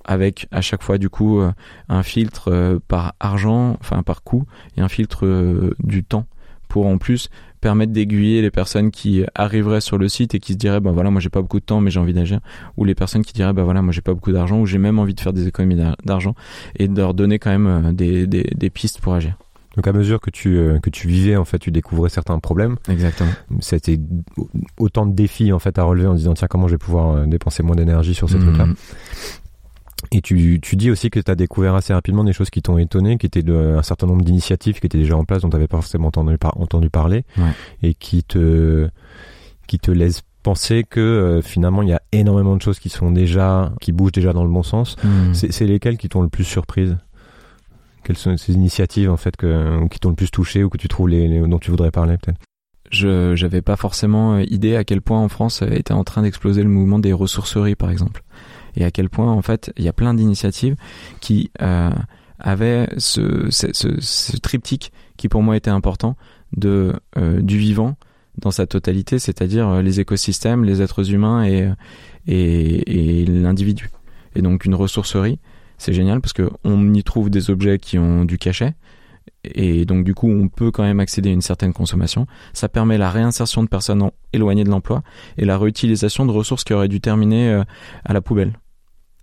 [0.05, 1.50] avec à chaque fois du coup euh,
[1.88, 4.44] un filtre euh, par argent, enfin par coût,
[4.76, 6.26] et un filtre euh, du temps
[6.68, 7.28] pour en plus
[7.60, 11.10] permettre d'aiguiller les personnes qui arriveraient sur le site et qui se diraient ben voilà
[11.10, 12.40] moi j'ai pas beaucoup de temps mais j'ai envie d'agir
[12.76, 14.98] ou les personnes qui diraient ben voilà moi j'ai pas beaucoup d'argent ou j'ai même
[14.98, 16.34] envie de faire des économies d'argent
[16.76, 19.36] et de leur donner quand même des, des, des pistes pour agir.
[19.76, 22.76] Donc à mesure que tu que tu vivais en fait, tu découvrais certains problèmes.
[22.88, 23.30] Exactement.
[23.60, 23.98] C'était
[24.78, 27.62] autant de défis en fait à relever en disant tiens comment je vais pouvoir dépenser
[27.62, 28.42] moins d'énergie sur ces mmh.
[28.42, 28.66] trucs-là.
[30.10, 32.78] Et tu, tu dis aussi que tu as découvert assez rapidement des choses qui t'ont
[32.78, 35.56] étonné, qui étaient de, un certain nombre d'initiatives qui étaient déjà en place, dont tu
[35.56, 37.52] n'avais pas forcément entendu, entendu parler, ouais.
[37.82, 38.88] et qui te,
[39.66, 43.10] qui te laissent penser que euh, finalement il y a énormément de choses qui sont
[43.10, 44.96] déjà, qui bougent déjà dans le bon sens.
[45.04, 45.34] Mmh.
[45.34, 46.96] C'est lesquelles qui t'ont le plus surprise?
[48.04, 50.88] Quelles sont ces initiatives en fait que, qui t'ont le plus touché ou que tu
[50.88, 52.40] trouves les, les dont tu voudrais parler peut-être?
[52.90, 56.62] Je j'avais pas forcément euh, idée à quel point en France était en train d'exploser
[56.62, 58.22] le mouvement des ressourceries par exemple
[58.76, 60.76] et à quel point en fait il y a plein d'initiatives
[61.20, 61.90] qui euh,
[62.38, 66.16] avaient ce, ce, ce, triptyque qui pour moi était important
[66.56, 67.96] de euh, du vivant
[68.38, 71.70] dans sa totalité, c'est-à-dire euh, les écosystèmes, les êtres humains et
[72.26, 73.90] et, et l'individu.
[74.35, 75.38] Et donc une ressourcerie,
[75.78, 78.74] c'est génial parce que on y trouve des objets qui ont du cachet,
[79.44, 82.26] et donc du coup on peut quand même accéder à une certaine consommation.
[82.52, 85.02] Ça permet la réinsertion de personnes éloignées de l'emploi
[85.38, 87.64] et la réutilisation de ressources qui auraient dû terminer euh,
[88.04, 88.52] à la poubelle.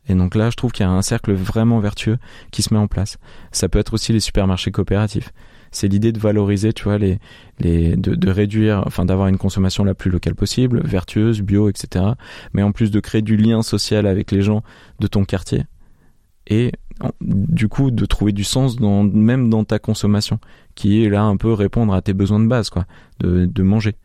[0.07, 2.17] Et donc là, je trouve qu'il y a un cercle vraiment vertueux
[2.51, 3.17] qui se met en place.
[3.51, 5.31] Ça peut être aussi les supermarchés coopératifs.
[5.71, 7.19] C'est l'idée de valoriser, tu vois, les,
[7.59, 12.05] les, de, réduire, enfin, d'avoir une consommation la plus locale possible, vertueuse, bio, etc.
[12.53, 14.63] Mais en plus de créer du lien social avec les gens
[14.99, 15.65] de ton quartier.
[16.47, 16.71] Et
[17.21, 20.39] du coup, de trouver du sens même dans ta consommation,
[20.75, 22.85] qui est là un peu répondre à tes besoins de base, quoi,
[23.19, 23.95] de, manger.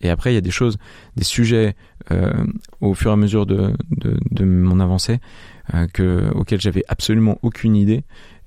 [0.00, 0.78] Et après, il y a des choses,
[1.16, 1.74] des sujets
[2.80, 5.20] au fur et à mesure de, de, mon avancée
[5.74, 8.04] euh, que, j'avais absolument aucune idée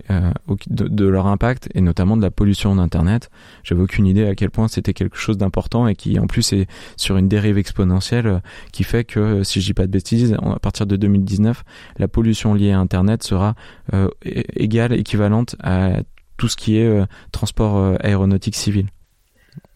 [0.09, 0.31] euh,
[0.67, 3.29] de, leur impact et notamment de la pollution d'Internet.
[3.63, 6.67] J'avais aucune idée à quel point c'était quelque chose d'important et qui en plus est
[6.97, 8.39] sur une dérive exponentielle euh,
[8.71, 11.63] qui fait que, si je dis pas de bêtises, à partir de 2019,
[11.97, 13.55] la pollution liée à Internet sera
[13.93, 14.07] euh,
[14.55, 16.01] égale, équivalente à
[16.41, 18.87] tout ce qui est euh, transport euh, aéronautique civil.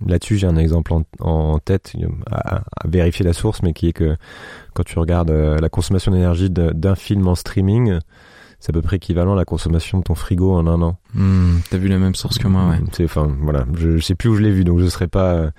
[0.05, 1.93] Là-dessus, j'ai un exemple en, tête
[2.29, 4.17] à, à, vérifier la source, mais qui est que
[4.73, 7.99] quand tu regardes euh, la consommation d'énergie d'un film en streaming,
[8.65, 10.97] c'est à peu près équivalent à la consommation de ton frigo en un an.
[11.13, 12.79] Mmh, T'as vu la même source que moi, ouais.
[12.93, 15.51] C'est, enfin, voilà, je, je, sais plus où je l'ai vu, donc je serais pas,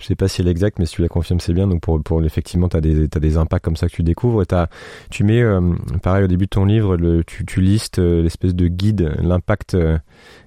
[0.00, 1.68] je sais pas si elle est exacte, mais si tu la confirmes, c'est bien.
[1.68, 4.42] Donc pour, pour effectivement, t'as des, t'as des impacts comme ça que tu découvres.
[4.42, 4.66] Et t'as,
[5.08, 5.60] tu mets, euh,
[6.02, 9.74] pareil au début de ton livre, le, tu, tu listes euh, l'espèce de guide, l'impact
[9.74, 9.96] euh,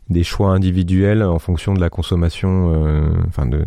[0.10, 3.64] des choix individuels en fonction de la consommation, enfin de,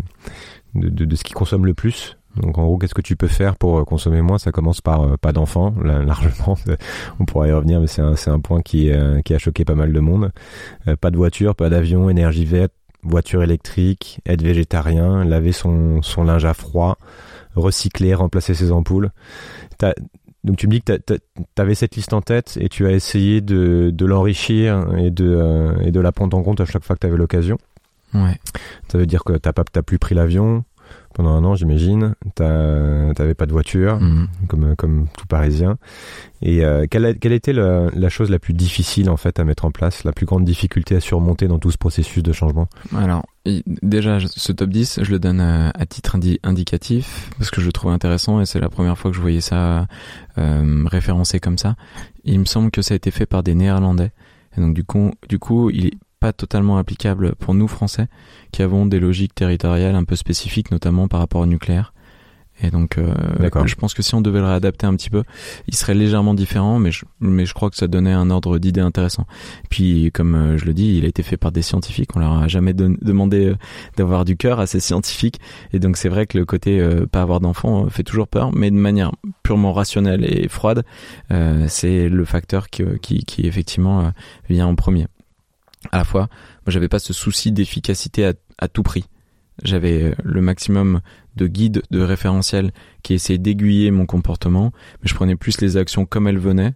[0.74, 2.18] de, de, de, ce qui consomme le plus.
[2.36, 4.38] Donc en gros, qu'est-ce que tu peux faire pour euh, consommer moins?
[4.38, 6.56] Ça commence par euh, pas d'enfants, largement.
[7.20, 9.74] On pourrait y revenir, mais c'est un, un point qui, euh, qui a choqué pas
[9.74, 10.30] mal de monde.
[10.88, 16.24] Euh, pas de voiture, pas d'avion, énergie verte, voiture électrique, être végétarien, laver son, son
[16.24, 16.98] linge à froid,
[17.54, 19.10] recycler, remplacer ses ampoules.
[20.42, 21.18] Donc tu me dis que tu
[21.56, 25.90] avais cette liste en tête et tu as essayé de, de l'enrichir et de, et
[25.90, 27.58] de la prendre en compte à chaque fois que tu avais l'occasion.
[28.14, 28.38] Ouais.
[28.88, 30.64] Ça veut dire que tu n'as plus pris l'avion,
[31.14, 32.14] pendant un an, j'imagine.
[32.34, 34.28] T'avais pas de voiture, mhm.
[34.48, 35.78] comme comme tout Parisien.
[36.42, 39.64] Et euh, quelle, quelle était la, la, chose la plus difficile en fait à mettre
[39.64, 42.68] en place, la plus grande difficulté à surmonter dans tout ce processus de changement?
[42.94, 43.24] Alors
[43.82, 47.92] déjà, ce top 10, je le donne à, titre indicatif parce que je le trouve
[47.92, 49.86] intéressant et c'est la première fois que je voyais ça
[50.38, 51.76] euh, référencé comme ça.
[52.24, 54.12] Il me semble que ça a été fait par des Néerlandais.
[54.56, 58.06] Et donc du coup, du coup, il est pas totalement applicable pour nous Français
[58.50, 61.92] qui avons des logiques territoriales un peu spécifiques, notamment par rapport au nucléaire.
[62.62, 63.12] Et donc, euh,
[63.66, 65.24] je pense que si on devait le réadapter un petit peu,
[65.68, 68.80] il serait légèrement différent, mais je, mais je crois que ça donnait un ordre d'idée
[68.80, 69.26] intéressant.
[69.68, 72.16] Puis, comme euh, je le dis, il a été fait par des scientifiques.
[72.16, 73.56] On leur a jamais demandé euh,
[73.98, 75.40] d'avoir du cœur à ces scientifiques.
[75.74, 76.82] Et donc, c'est vrai que le côté
[77.12, 80.84] pas avoir d'enfant fait toujours peur, mais de manière purement rationnelle et froide,
[81.68, 84.10] c'est le facteur qui, qui, qui effectivement
[84.48, 85.06] vient en premier
[85.92, 86.28] à la fois,
[86.66, 89.04] moi j'avais pas ce souci d'efficacité à, tout prix.
[89.62, 91.00] J'avais euh, le maximum
[91.36, 96.06] de guides, de référentiels qui essayaient d'aiguiller mon comportement, mais je prenais plus les actions
[96.06, 96.74] comme elles venaient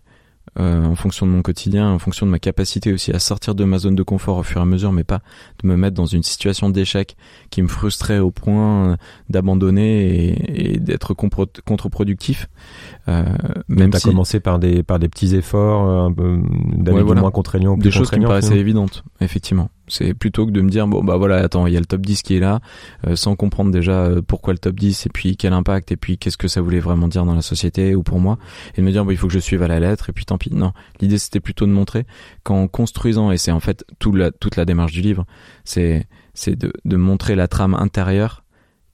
[0.59, 3.65] euh, en fonction de mon quotidien, en fonction de ma capacité aussi à sortir de
[3.65, 5.21] ma zone de confort au fur et à mesure, mais pas
[5.63, 7.17] de me mettre dans une situation d'échec
[7.51, 8.97] qui me frustrait au point
[9.29, 12.49] d'abandonner et, d'être contre-productif.
[13.09, 13.25] Euh,
[13.69, 16.37] même as commencé par des par des petits efforts, euh, un peu
[17.15, 19.71] moins contraignants, des choses qui me paraissaient évidentes, effectivement.
[19.89, 22.03] C'est plutôt que de me dire bon bah voilà attends il y a le top
[22.03, 22.61] 10 qui est là
[23.07, 26.19] euh, sans comprendre déjà euh, pourquoi le top 10 et puis quel impact et puis
[26.19, 28.39] qu'est-ce que ça voulait vraiment dire dans la société ou pour moi.
[28.75, 30.25] Et de me dire bon il faut que je suive à la lettre et puis
[30.25, 30.53] tant pis.
[30.53, 30.73] Non.
[31.01, 32.07] L'idée c'était plutôt de montrer
[32.43, 35.27] qu'en construisant et c'est en fait toute la toute la démarche du livre
[35.65, 38.45] c'est c'est de, de montrer la trame intérieure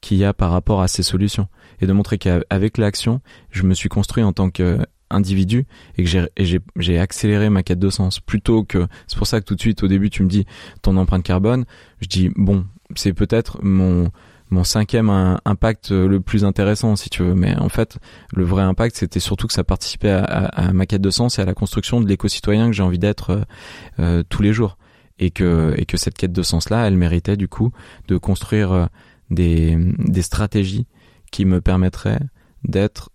[0.00, 1.48] qu'il y a par rapport à ces solutions
[1.80, 4.78] et de montrer qu'avec l'action je me suis construit en tant que
[5.14, 6.10] individu et que
[6.76, 8.20] j'ai accéléré ma quête de sens.
[8.20, 10.44] Plutôt que c'est pour ça que tout de suite au début tu me dis
[10.82, 11.64] ton empreinte carbone
[12.00, 12.64] je dis bon
[12.96, 14.10] c'est peut-être mon
[14.62, 15.10] cinquième
[15.44, 17.34] impact le plus intéressant si tu veux.
[17.34, 17.98] Mais en fait
[18.34, 21.44] le vrai impact c'était surtout que ça participait à, ma quête de sens et à
[21.44, 23.42] la construction de l'éco-citoyen que j'ai envie d'être euh,
[23.98, 24.78] euh, tous les jours.
[25.18, 27.70] Et que et que cette quête de sens là elle méritait du coup
[28.08, 28.86] de construire euh,
[29.30, 30.86] des stratégies
[31.30, 32.20] qui me permettraient
[32.64, 33.10] d'être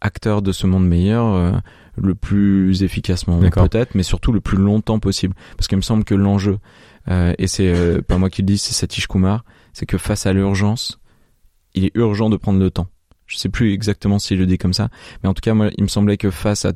[0.00, 1.52] acteur de ce monde meilleur euh,
[1.96, 5.34] le plus efficacement peut-être, mais surtout le plus longtemps possible.
[5.56, 6.58] Parce qu'il me semble que l'enjeu,
[7.08, 10.26] euh, et c'est euh, pas moi qui le dis, c'est Satish Kumar, c'est que face
[10.26, 11.00] à l'urgence,
[11.74, 12.88] il est urgent de prendre le temps.
[13.26, 14.88] Je sais plus exactement s'il le dit comme ça,
[15.22, 16.72] mais en tout cas, moi, il me semblait que face à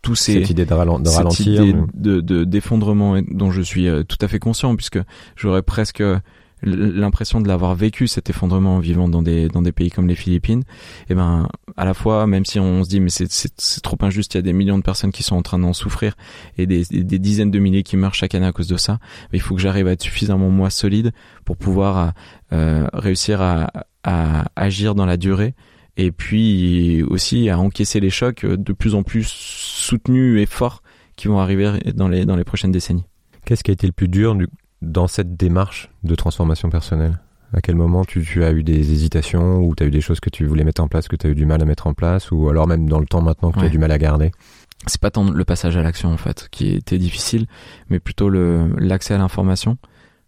[0.00, 4.38] tous ces cette idée de, ralentir, de, de d'effondrement dont je suis tout à fait
[4.38, 5.00] conscient, puisque
[5.34, 6.02] j'aurais presque
[6.62, 10.14] l'impression de l'avoir vécu cet effondrement en vivant dans des dans des pays comme les
[10.14, 13.80] Philippines et eh ben à la fois même si on se dit mais c'est c'est
[13.80, 16.16] trop injuste il y a des millions de personnes qui sont en train d'en souffrir
[16.56, 18.98] et des, des dizaines de milliers qui meurent chaque année à cause de ça
[19.32, 21.12] il faut que j'arrive à être suffisamment moi solide
[21.44, 22.12] pour pouvoir
[22.52, 23.70] euh, réussir à,
[24.02, 25.54] à agir dans la durée
[25.96, 30.82] et puis aussi à encaisser les chocs de plus en plus soutenus et forts
[31.16, 33.04] qui vont arriver dans les dans les prochaines décennies.
[33.44, 34.46] Qu'est-ce qui a été le plus dur du,
[34.82, 37.18] dans cette démarche de transformation personnelle?
[37.52, 40.20] À quel moment tu, tu as eu des hésitations ou tu as eu des choses
[40.20, 41.94] que tu voulais mettre en place que tu as eu du mal à mettre en
[41.94, 44.32] place ou alors même dans le temps maintenant que tu as du mal à garder?
[44.86, 47.46] C'est pas tant le passage à l'action en fait qui était difficile,
[47.88, 49.78] mais plutôt l'accès à l'information.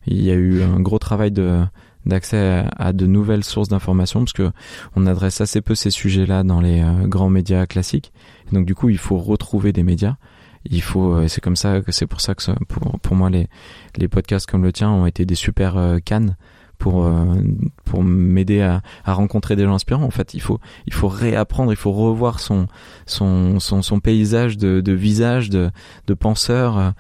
[0.07, 1.63] Il y a eu un gros travail de
[2.07, 4.51] d'accès à, de nouvelles sources d'information parce que
[4.97, 8.11] on adresse assez peu ces sujets-là dans les euh, grands médias classiques.
[8.53, 10.17] donc du coup, il faut retrouver des médias
[10.65, 13.31] il faut euh, c'est comme ça que c'est pour ça que ça, pour, pour moi
[13.31, 13.49] les
[13.97, 16.37] les podcasts comme le tien ont été des super euh, cannes
[16.79, 17.37] pour euh,
[17.85, 20.05] pour m'aider à, à rencontrer des gens inspirants.
[20.05, 22.67] En fait il faut il faut réapprendre il faut revoir son
[23.07, 25.71] son son, son paysage de, de visage de
[26.07, 26.95] de penseurs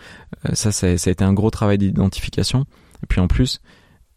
[0.52, 2.66] ça, ça ça a été un gros travail d'identification.
[3.02, 3.60] Et puis en plus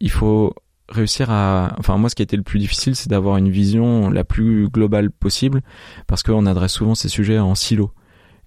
[0.00, 0.54] il faut
[0.88, 4.10] réussir à enfin moi ce qui a été le plus difficile c'est d'avoir une vision
[4.10, 5.62] la plus globale possible
[6.06, 7.90] parce qu'on adresse souvent ces sujets en silo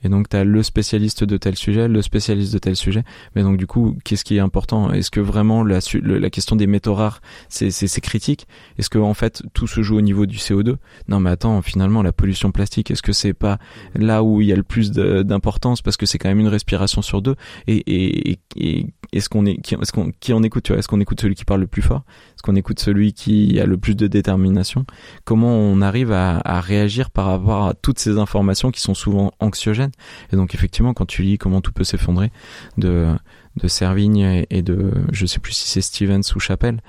[0.03, 3.03] et donc, tu as le spécialiste de tel sujet, le spécialiste de tel sujet.
[3.35, 4.91] Mais donc, du coup, qu'est-ce qui est important?
[4.91, 8.47] Est-ce que vraiment la, la question des métaux rares, c'est critique?
[8.77, 10.75] Est-ce que en fait, tout se joue au niveau du CO2
[11.07, 13.57] Non, mais attends, finalement, la pollution plastique, est-ce que c'est pas
[13.95, 15.81] là où il y a le plus d'importance?
[15.81, 17.35] Parce que c'est quand même une respiration sur deux.
[17.67, 21.35] Et, et, et, est-ce qu'on est, qui, est-ce qui en écoute Est-ce qu'on écoute celui
[21.35, 22.03] qui parle le plus fort?
[22.35, 24.85] Est-ce qu'on écoute celui qui a le plus de détermination?
[25.23, 29.31] Comment on arrive à, à réagir par rapport à toutes ces informations qui sont souvent
[29.39, 29.86] anxiogènes?
[30.31, 32.31] Et donc effectivement, quand tu lis comment tout peut s'effondrer
[32.77, 33.07] de
[33.55, 36.79] de Servigne et de je sais plus si c'est Stevens ou Chappelle,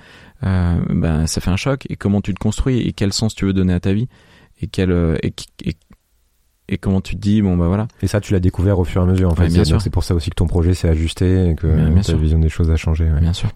[0.44, 1.86] euh, ben ça fait un choc.
[1.88, 4.08] Et comment tu te construis et quel sens tu veux donner à ta vie
[4.60, 5.32] et quel euh, et,
[5.64, 5.76] et,
[6.68, 7.88] et comment tu te dis bon bah voilà.
[8.02, 9.48] Et ça tu l'as découvert au fur et à mesure en fait.
[9.48, 9.80] bien sûr.
[9.80, 12.18] C'est pour ça aussi que ton projet s'est ajusté et que Bien- bien ta sûr.
[12.18, 13.04] vision des choses a changé.
[13.10, 13.20] ouais.
[13.20, 13.48] Bien sûr.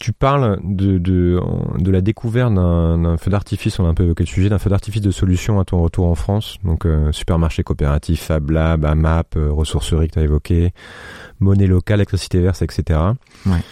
[0.00, 1.40] Tu parles de, de,
[1.78, 4.70] de la découverte d'un feu d'artifice, on a un peu évoqué le sujet, d'un feu
[4.70, 6.56] d'artifice de solutions à ton retour en France.
[6.64, 10.72] Donc, euh, supermarché coopératif, Fab Lab, AMAP, euh, ressourcerie que tu as évoqué,
[11.40, 13.00] monnaie locale, électricité verte, etc.
[13.46, 13.62] Ouais.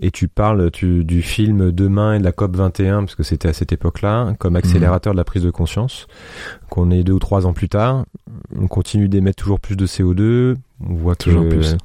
[0.00, 3.48] Et tu parles tu, du film Demain et de la COP 21, parce que c'était
[3.48, 6.06] à cette époque-là, comme accélérateur de la prise de conscience.
[6.68, 8.04] Qu'on est deux ou trois ans plus tard,
[8.56, 10.56] on continue d'émettre toujours plus de CO2.
[10.80, 11.76] On voit que Toujours plus.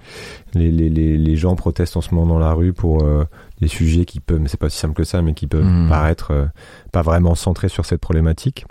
[0.56, 3.24] Les, les, les, les gens protestent en ce moment dans la rue pour euh,
[3.62, 5.90] des sujets qui peuvent, mais c'est pas aussi simple que ça, mais qui peuvent Mhm.
[5.90, 6.46] paraître euh,
[6.92, 8.66] pas vraiment centrés sur cette problématique,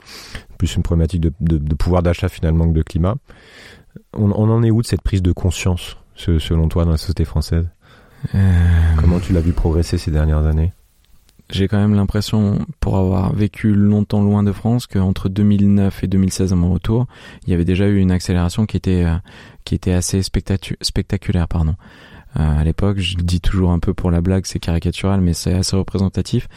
[0.59, 3.15] plus une problématique de, de, de pouvoir d'achat finalement que de climat.
[4.13, 6.97] On, on en est où de cette prise de conscience, ce- selon toi, dans la
[6.99, 7.69] société française?
[8.35, 8.39] Euh,
[9.01, 10.73] Comment tu l'as vu progresser ces dernières années?
[11.51, 16.53] J'ai quand même l'impression, pour avoir vécu longtemps loin de France, qu'entre 2009 et 2016
[16.53, 17.07] à mon retour,
[17.47, 19.05] il y avait déjà eu une accélération qui était
[19.69, 21.77] qui était assez spectaculaire, pardon.
[22.37, 25.33] Euh, à l'époque, je le dis toujours un peu pour la blague, c'est caricatural, mais
[25.33, 26.49] c'est assez représentatif.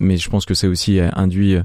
[0.00, 1.62] Mais je pense que c'est aussi euh, induit euh,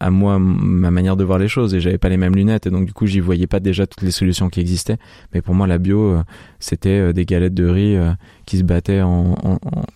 [0.00, 2.70] à, moi ma manière de voir les choses et j'avais pas les mêmes lunettes et
[2.70, 4.98] donc du coup j'y voyais pas déjà toutes les solutions qui existaient.
[5.34, 6.16] Mais pour moi, la bio,
[6.60, 7.96] c'était des galettes de riz
[8.46, 9.34] qui se battaient en,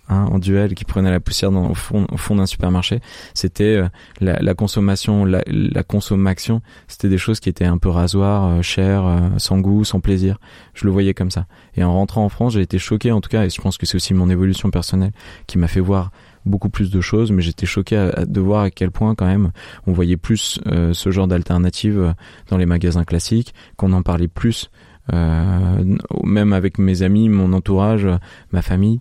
[0.08, 3.00] hein, en duel, qui prenaient la poussière au fond, au fond d'un supermarché.
[3.34, 3.82] C'était
[4.20, 6.62] la, consommation, la, la consommation.
[6.88, 10.38] C'était des choses qui étaient un peu rasoirs, euh, chères, sans goût, sans plaisir.
[10.74, 11.46] Je le voyais comme ça.
[11.76, 13.86] Et en rentrant en France, j'ai été choqué en tout cas, et je pense que
[13.86, 15.12] c'est aussi mon évolution personnelle
[15.46, 16.10] qui m'a fait voir
[16.46, 19.50] beaucoup plus de choses, mais j'étais choqué de voir à quel point quand même
[19.86, 22.12] on voyait plus euh, ce genre d'alternative euh,
[22.48, 24.70] dans les magasins classiques, qu'on en parlait plus,
[25.12, 28.08] euh, même avec mes amis, mon entourage,
[28.52, 29.00] ma famille.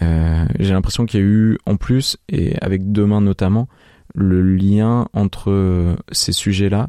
[0.00, 3.68] J'ai l'impression qu'il y a eu en plus, et avec demain notamment,
[4.14, 6.88] le lien entre ces sujets-là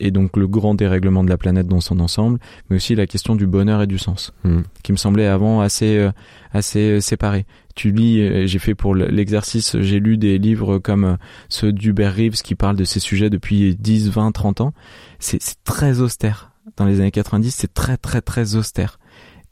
[0.00, 2.38] et donc le grand dérèglement de la planète dans son ensemble,
[2.70, 4.60] mais aussi la question du bonheur et du sens, Hmm.
[4.82, 6.10] qui me semblait avant assez euh,
[6.52, 7.46] assez séparés.
[7.74, 11.16] Tu lis, euh, j'ai fait pour l'exercice, j'ai lu des livres comme euh,
[11.48, 14.72] ceux d'Hubert Reeves qui parlent de ces sujets depuis 10, 20, 30 ans.
[15.18, 16.52] C'est c'est très austère.
[16.76, 18.98] Dans les années 90, c'est très très très austère.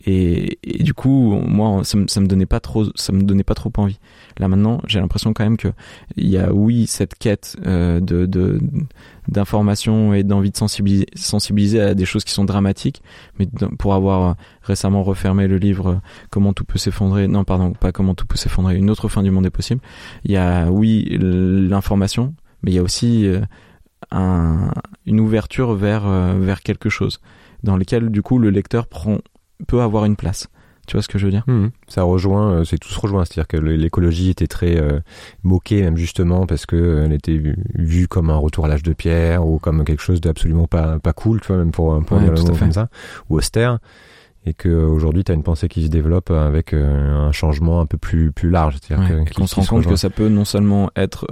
[0.09, 3.55] Et, du coup, moi, ça me, ça me donnait pas trop, ça me donnait pas
[3.55, 3.99] trop envie.
[4.39, 5.69] Là maintenant, j'ai l'impression quand même que
[6.17, 8.61] il y a oui cette quête euh, de
[9.27, 13.03] d'information et d'envie de sensibiliser, à des choses qui sont dramatiques.
[13.41, 15.97] Mais pour avoir euh, récemment refermé le livre euh,
[16.31, 19.33] Comment tout peut s'effondrer, non pardon, pas Comment tout peut s'effondrer, une autre fin du
[19.33, 19.81] monde est possible.
[20.25, 23.27] Il y a oui l'information, mais il y a aussi
[24.13, 24.71] un,
[25.07, 26.07] une ouverture vers
[26.39, 27.21] vers quelque chose
[27.63, 29.19] dans lequel du coup le lecteur prend
[29.67, 30.49] peut avoir une place.
[30.87, 31.43] Tu vois ce que je veux dire?
[31.49, 31.71] Mhm.
[31.89, 35.01] Ça rejoint, euh, c'est tout se rejoint, c'est-à-dire que l'écologie était très euh,
[35.43, 38.85] moquée, même justement parce que euh, elle était vue, vue comme un retour à l'âge
[38.85, 42.19] de pierre ou comme quelque chose d'absolument pas pas cool, tu vois, même pour pour
[42.19, 42.61] Ouais, dire le tout à mot fait.
[42.61, 42.89] comme ça,
[43.29, 43.81] ou austère,
[44.45, 47.87] et que aujourd'hui tu as une pensée qui se développe avec euh, un changement un
[47.87, 49.93] peu plus plus large, c'est-à-dire Ouais, qu'on se qui rend compte rejoint.
[49.95, 51.27] que ça peut non seulement être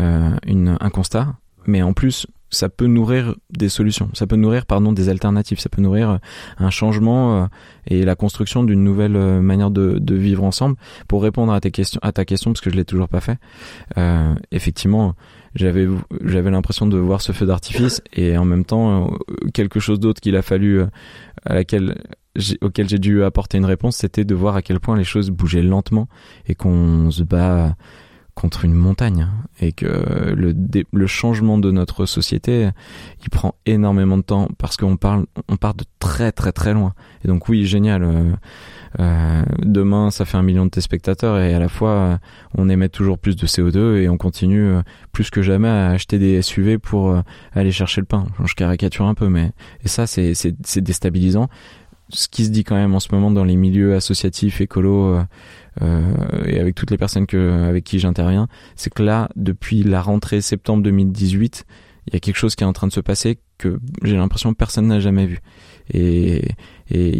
[0.00, 1.34] euh, une, un constat,
[1.66, 5.68] mais en plus ça peut nourrir des solutions, ça peut nourrir pardon des alternatives, ça
[5.68, 6.16] peut nourrir euh,
[6.58, 7.46] un changement euh,
[7.86, 10.76] et la construction d'une nouvelle euh, manière de, de vivre ensemble.
[11.08, 13.38] Pour répondre à tes questions, à ta question parce que je l'ai toujours pas fait,
[13.96, 15.14] euh, effectivement
[15.54, 15.86] j'avais
[16.22, 19.10] j'avais l'impression de voir ce feu d'artifice et en même temps
[19.52, 20.82] quelque chose d'autre qu'il a fallu
[21.44, 22.00] à laquelle
[22.62, 25.62] auquel j'ai dû apporter une réponse, c'était de voir à quel point les choses bougeaient
[25.62, 26.08] lentement
[26.46, 27.76] et qu'on se bat
[28.34, 29.28] contre une montagne
[29.60, 29.86] et que
[30.34, 30.54] le,
[30.90, 32.70] le changement de notre société
[33.22, 36.94] il prend énormément de temps parce qu'on parle on part de très très très loin.
[37.24, 38.32] Et donc oui génial euh,
[39.00, 42.16] euh, demain ça fait un million de téléspectateurs et à la fois euh,
[42.56, 46.18] on émet toujours plus de CO2 et on continue euh, plus que jamais à acheter
[46.18, 47.14] des SUV pour
[47.54, 48.26] aller chercher le pain.
[48.44, 49.52] Je caricature un peu mais
[49.84, 50.32] et ça c'est
[50.80, 51.48] déstabilisant.
[52.14, 55.22] Ce qui se dit quand même en ce moment dans les milieux associatifs écolos euh,
[55.80, 57.26] et avec toutes les personnes
[57.66, 61.64] avec qui j'interviens, c'est que là, depuis la rentrée septembre 2018,
[62.06, 64.52] il y a quelque chose qui est en train de se passer que j'ai l'impression
[64.54, 65.40] personne n'a jamais vu.
[65.92, 66.42] Et,
[66.90, 67.12] et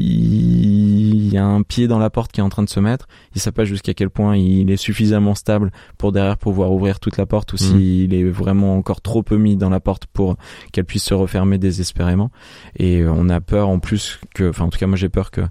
[0.00, 3.06] il y a un pied dans la porte qui est en train de se mettre.
[3.34, 7.16] Il sait pas jusqu'à quel point il est suffisamment stable pour derrière pouvoir ouvrir toute
[7.16, 7.60] la porte ou Mhm.
[7.60, 10.36] s'il est vraiment encore trop peu mis dans la porte pour
[10.72, 12.30] qu'elle puisse se refermer désespérément.
[12.76, 15.42] Et on a peur en plus que, enfin en tout cas moi j'ai peur que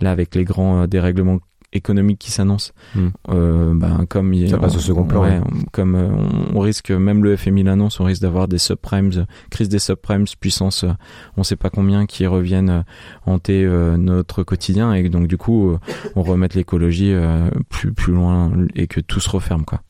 [0.00, 1.40] là avec les grands euh, dérèglements
[1.74, 2.72] économique qui s'annonce.
[2.94, 3.08] Hmm.
[3.28, 5.40] Euh, ben, comme il, Ça passe au second plan, ouais,
[5.72, 6.08] comme euh,
[6.52, 9.10] on, on risque, même le FMI l'annonce, on risque d'avoir des subprimes,
[9.50, 10.92] crise des subprimes, puissance, euh,
[11.36, 12.82] on sait pas combien, qui reviennent euh,
[13.26, 15.76] hanter euh, notre quotidien et donc du coup,
[16.16, 17.14] on remette l'écologie
[17.68, 19.80] plus plus loin et que tout se referme quoi.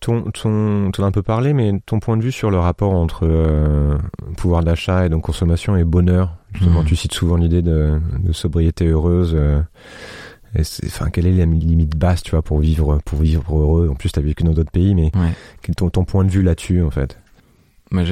[0.00, 2.92] Ton, ton, t'en as un peu parlé, mais ton point de vue sur le rapport
[2.92, 3.28] entre
[4.36, 6.36] pouvoir d'achat et donc consommation et bonheur.
[6.52, 6.86] Justement, Mhm.
[6.86, 9.36] tu cites souvent l'idée de, de sobriété heureuse.
[10.58, 13.88] Enfin, quelle est la limite basse, tu vois, pour vivre, pour vivre heureux?
[13.88, 15.32] En plus, t'as vécu dans d'autres pays, mais Ouais.
[15.62, 17.18] quel est ton, ton point de vue là-dessus, en fait?
[17.90, 18.04] Moi,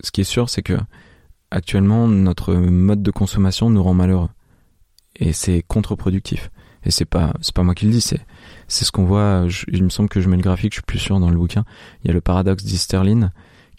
[0.00, 0.78] ce qui est sûr, c'est que
[1.50, 4.30] actuellement, notre mode de consommation nous rend malheureux.
[5.16, 6.50] Et c'est contre-productif.
[6.84, 8.20] Et c'est pas, c'est pas moi qui le dis, c'est,
[8.66, 9.46] c'est ce qu'on voit.
[9.48, 11.36] je- il me semble que je mets le graphique, je suis plus sûr dans le
[11.36, 11.64] bouquin.
[12.02, 13.30] Il y a le paradoxe d'Easterlin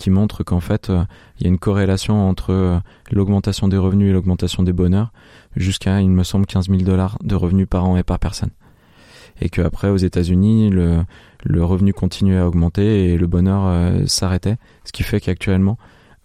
[0.03, 1.03] qui montre qu'en fait, euh,
[1.39, 2.77] il y a une corrélation entre euh,
[3.11, 5.11] l'augmentation des revenus et l'augmentation des bonheurs
[5.55, 8.49] jusqu'à, il me semble, 15 000 dollars de revenus par an et par personne.
[9.41, 11.03] Et que après, aux États-Unis, le,
[11.43, 14.57] le revenu continuait à augmenter et le bonheur euh, s'arrêtait.
[14.83, 15.77] Ce qui fait qu'actuellement,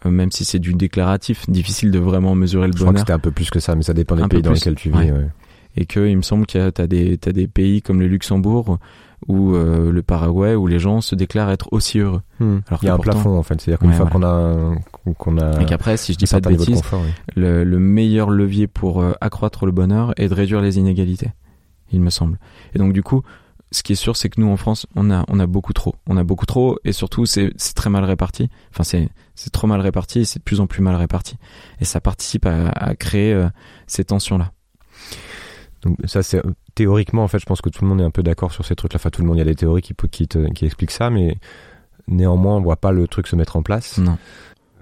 [0.07, 3.01] euh, même si c'est du déclaratif, difficile de vraiment mesurer le Je crois que bonheur.
[3.01, 4.91] c'était un peu plus que ça, mais ça dépend des Un pays dans lesquels tu
[4.91, 4.97] vis.
[4.99, 5.13] ouais.
[5.13, 5.29] ouais.
[5.77, 8.09] Et que il me semble qu'il y a t'as des t'as des pays comme le
[8.09, 8.79] Luxembourg
[9.27, 12.23] ou euh, le Paraguay où les gens se déclarent être aussi heureux.
[12.41, 12.59] Hmm.
[12.69, 13.61] Alors Il y a un pourtant- plafond, en fait.
[13.61, 14.13] C'est-à-dire qu'une Ouais, fois ouais.
[14.13, 14.75] qu'on a,
[15.19, 17.11] qu'on a Et qu'après, si je dis pas de bêtises, confort, oui.
[17.37, 21.31] le, le meilleur levier pour euh, accroître le bonheur est de réduire les inégalités,
[21.93, 22.39] il me semble.
[22.75, 23.23] Et donc du coup,
[23.71, 25.95] ce qui est sûr, c'est que nous en France, on a on a beaucoup trop,
[26.07, 28.49] on a beaucoup trop, et surtout c'est c'est très mal réparti.
[28.73, 31.37] Enfin c'est c'est trop mal réparti, et c'est de plus en plus mal réparti,
[31.81, 33.49] et ça participe à, à créer euh,
[33.87, 34.53] ces tensions là.
[35.83, 36.43] Donc ça c'est
[36.75, 38.75] théoriquement en fait je pense que tout le monde est un peu d'accord sur ces
[38.75, 38.99] trucs là.
[39.01, 40.91] Enfin tout le monde il y a des théories qui peut- qui, te- qui expliquent
[40.91, 41.37] ça mais
[42.09, 43.99] néanmoins on voit pas le truc se mettre en place.
[43.99, 44.19] Non.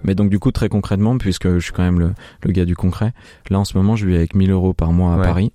[0.03, 2.75] Mais donc du coup très concrètement, puisque je suis quand même le, le gars du
[2.75, 3.13] concret,
[3.49, 5.23] là en ce moment je vis avec 1000 euros par mois à Ouais.
[5.23, 5.53] Paris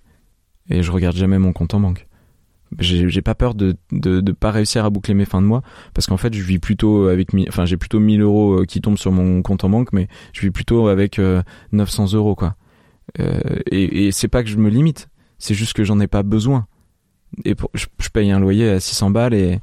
[0.70, 2.06] et je regarde jamais mon compte en banque.
[2.78, 5.60] J'ai pas peur de, de de pas réussir à boucler mes fins de mois
[5.92, 8.96] parce qu'en fait je vis plutôt avec enfin j'ai plutôt 1000 euros euh, qui tombent
[8.96, 12.56] sur mon compte en banque mais je vis plutôt avec euh, 900 euros quoi.
[13.20, 13.40] Euh,
[13.70, 15.08] et et c'est pas que je me limite,
[15.42, 16.66] c'est juste que j'en ai pas besoin.
[17.44, 19.60] Et pour, je, je paye un loyer à 600 balles et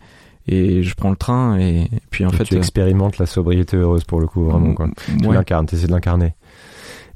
[0.48, 4.04] et je prends le train et, puis en fait tu euh, expérimentes la sobriété heureuse
[4.04, 4.90] pour le coup vraiment quoi.
[5.06, 6.34] Tu l'incarnes, t'essaies de l'incarner.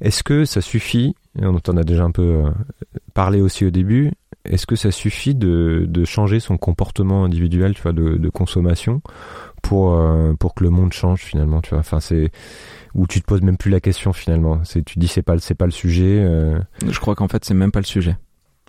[0.01, 2.51] Est-ce que ça suffit, et on en a déjà un peu euh,
[3.15, 4.11] parlé aussi au début,
[4.45, 9.01] est-ce que ça suffit de, de changer son comportement individuel, tu vois, de, de consommation
[9.63, 11.79] pour, euh, pour que le monde change finalement, tu vois?
[11.79, 12.31] Enfin, c'est
[12.93, 14.59] où tu te poses même plus la question finalement.
[14.65, 16.19] C'est tu dis c'est pas c'est pas le sujet.
[16.21, 18.17] euh, Je crois qu'en fait, c'est même pas le sujet.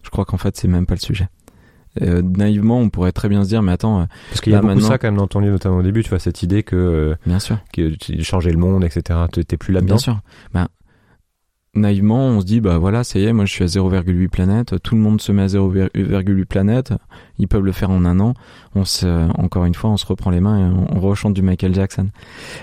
[0.04, 1.28] Je crois qu'en fait, c'est même pas le sujet.
[2.02, 4.60] Euh, naïvement, on pourrait très bien se dire, mais attends, euh, parce qu'il y a
[4.60, 6.62] beaucoup maintenant- ça quand même dans ton livre, notamment au début, tu vois cette idée
[6.64, 9.20] que, euh, bien sûr, que tu- changer le monde, etc.
[9.32, 9.94] Tu- T'es plus là-dedans.
[9.94, 10.20] bien sûr.
[10.52, 10.66] Ben,
[11.74, 14.80] naïvement, on se dit, bah voilà, ça y est, moi je suis à 0,8 planètes,
[14.82, 16.92] tout le monde se met à 0,8 planètes,
[17.38, 18.34] ils peuvent le faire en un an.
[18.74, 19.06] On se,
[19.38, 22.08] encore une fois, on se reprend les mains et on, on rechante du Michael Jackson.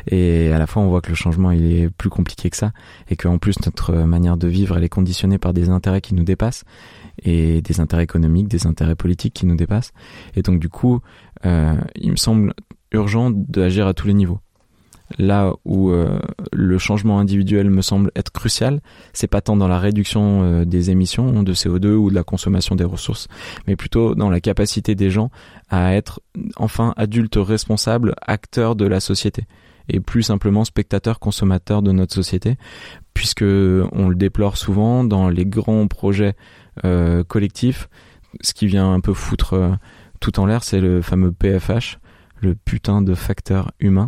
[0.07, 2.72] Et à la fois, on voit que le changement, il est plus compliqué que ça,
[3.09, 6.24] et qu'en plus, notre manière de vivre, elle est conditionnée par des intérêts qui nous
[6.24, 6.64] dépassent,
[7.24, 9.93] et des intérêts économiques, des intérêts politiques qui nous dépassent.
[10.36, 11.01] Et donc, du coup,
[11.45, 12.53] euh, il me semble
[12.91, 14.39] urgent d'agir à tous les niveaux.
[15.18, 16.20] Là où euh,
[16.51, 18.82] le changement individuel me semble être crucial,
[19.14, 22.76] c'est pas tant dans la réduction euh, des émissions de CO2 ou de la consommation
[22.76, 23.28] des ressources,
[23.68, 25.30] mais plutôt dans la capacité des gens
[25.70, 26.22] à être
[26.55, 29.45] enfin adultes responsables, acteurs de la société
[29.89, 32.57] et plus simplement spectateurs consommateurs de notre société,
[33.14, 36.36] puisque on le déplore souvent dans les grands projets
[36.86, 37.89] euh, collectifs.
[38.41, 39.78] Ce qui vient un peu foutre
[40.22, 41.97] tout en l'air, c'est le fameux PFH,
[42.39, 44.07] le putain de facteur humain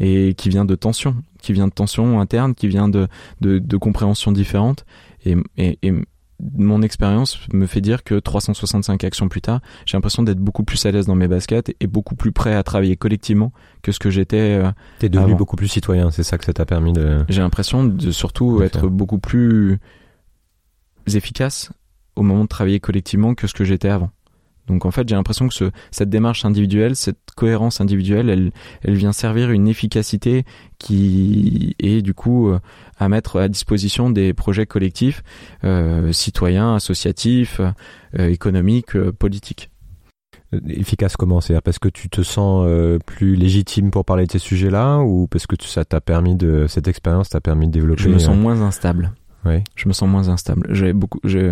[0.00, 3.08] et qui vient de tension, qui vient de tension interne, qui vient de,
[3.40, 4.84] de, de compréhension différente.
[5.24, 5.92] Et, et, et
[6.56, 10.84] mon expérience me fait dire que 365 actions plus tard, j'ai l'impression d'être beaucoup plus
[10.86, 14.10] à l'aise dans mes baskets et beaucoup plus prêt à travailler collectivement que ce que
[14.10, 14.58] j'étais.
[14.64, 15.36] euh, T'es devenu Avant.
[15.38, 16.10] beaucoup plus citoyen.
[16.10, 17.24] C'est ça que ça t'a permis de.
[17.28, 19.78] j'ai l'impression de surtout être beaucoup plus
[21.14, 21.70] efficace
[22.16, 24.10] au moment de travailler collectivement que ce que j'étais avant.
[24.68, 28.52] Donc en fait, j'ai l'impression que ce, cette démarche individuelle, cette cohérence individuelle, elle,
[28.82, 30.44] elle vient servir une efficacité
[30.78, 32.60] qui est du coup euh,
[32.98, 35.22] à mettre à disposition des projets collectifs,
[35.64, 37.60] euh, citoyens, associatifs,
[38.18, 39.68] euh, économiques, politiques.
[40.68, 42.68] Efficace comment C'est-à-dire parce que tu te sens
[43.06, 46.66] plus légitime pour parler de ces sujets-là ou parce que tu- ça t'a permis de
[46.68, 49.12] cette expérience t'a permis de développer Je me sens moins instable.
[49.44, 49.64] Ouais.
[49.76, 50.66] je me sens moins instable.
[50.74, 51.50] J'ai beaucoup, j'ai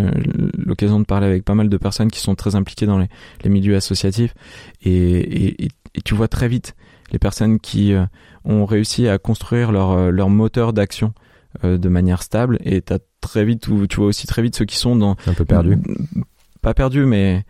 [0.57, 3.09] l'occasion de parler avec pas mal de personnes qui sont très impliquées dans les,
[3.45, 4.35] les milieux associatifs
[4.83, 6.75] et, et, et, et tu vois très vite
[7.13, 8.05] les personnes qui euh,
[8.45, 11.13] ont réussi à construire leur, euh, leur moteur d'action
[11.65, 14.65] euh, de manière stable et t'as très vite, ou tu vois aussi très vite ceux
[14.65, 15.77] qui sont dans un peu perdu.
[16.63, 17.45] pas perdus, mais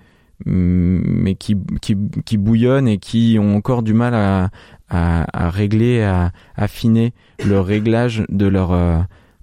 [0.46, 4.48] mais qui, qui, qui bouillonnent et qui ont encore du mal à,
[4.88, 7.12] à, à régler, à affiner
[7.44, 8.72] le réglage de leur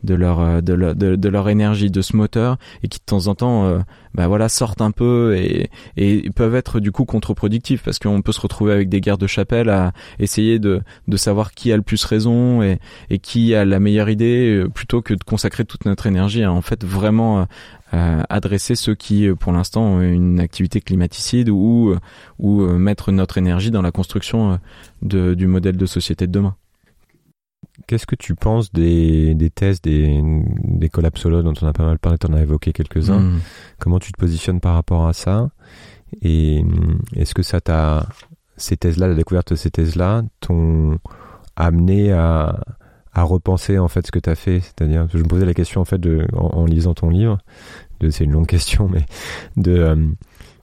[0.03, 3.27] de leur euh, de leur, de, leur énergie de ce moteur et qui de temps
[3.27, 3.79] en temps euh,
[4.13, 8.31] bah voilà sortent un peu et, et peuvent être du coup contre-productifs parce qu'on peut
[8.31, 11.81] se retrouver avec des guerres de chapelle à essayer de, de savoir qui a le
[11.81, 12.79] plus raison et,
[13.09, 16.51] et qui a la meilleure idée euh, plutôt que de consacrer toute notre énergie à
[16.51, 17.47] en fait vraiment
[17.91, 21.95] adresser ceux qui pour l'instant ont une activité climaticide ou
[22.37, 24.59] ou mettre notre énergie dans la construction
[25.01, 26.55] de, du modèle de société de demain.
[27.87, 30.21] Qu'est-ce que tu penses des, des thèses des,
[30.63, 33.19] des collapsologues dont on a pas mal parlé, tu en as évoqué quelques-uns.
[33.19, 33.39] Hmm.
[33.79, 35.49] Comment tu te positionnes par rapport à ça?
[36.21, 38.07] Et hmm, est-ce que ça t'a,
[38.57, 40.99] ces thèses-là, la découverte de ces thèses-là, t'ont
[41.55, 42.59] amené à,
[43.13, 44.59] à repenser en fait ce que tu as fait?
[44.59, 47.37] C'est-à-dire, je me posais la question en fait de, en, lisant ton livre,
[48.09, 49.05] c'est une longue question, mais
[49.55, 49.95] de euh,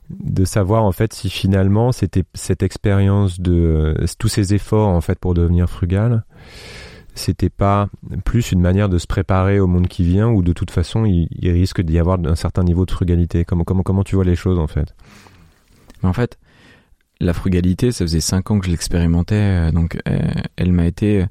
[0.09, 5.17] de savoir en fait si finalement c'était cette expérience de tous ces efforts en fait
[5.17, 6.23] pour devenir frugal
[7.15, 7.89] c'était pas
[8.25, 11.27] plus une manière de se préparer au monde qui vient ou de toute façon il,
[11.49, 13.45] risque d'y avoir un certain niveau de frugalité.
[13.45, 14.93] Comment, tu vois les choses en fait?
[16.03, 16.37] En fait,
[17.19, 20.19] la frugalité, ça faisait 5 ans que je l'expérimentais, euh, donc euh,
[20.57, 21.25] elle m'a été euh,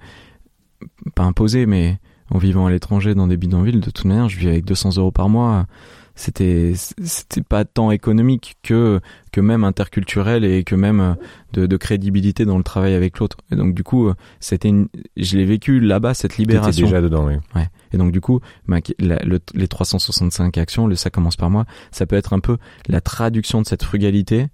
[1.15, 1.99] pas imposée, mais
[2.31, 5.13] en vivant à l'étranger dans des bidonvilles, de toute manière, je vis avec 200 euros
[5.13, 5.67] par mois
[6.15, 9.01] c'était c'était pas tant économique que
[9.33, 11.15] que même interculturel et que même euh,
[11.53, 13.37] de, de crédibilité dans le travail avec l'autre.
[13.51, 14.73] Et donc du coup euh, c'était
[15.17, 16.87] je l'ai vécu là-bas cette libération.
[16.87, 17.35] déjà dedans oui.
[17.55, 17.69] Ouais.
[17.93, 22.33] Et donc du coup les 365 actions le ça commence par moi ça peut être
[22.33, 22.59] un peu
[22.89, 24.49] la traduction de cette frugalité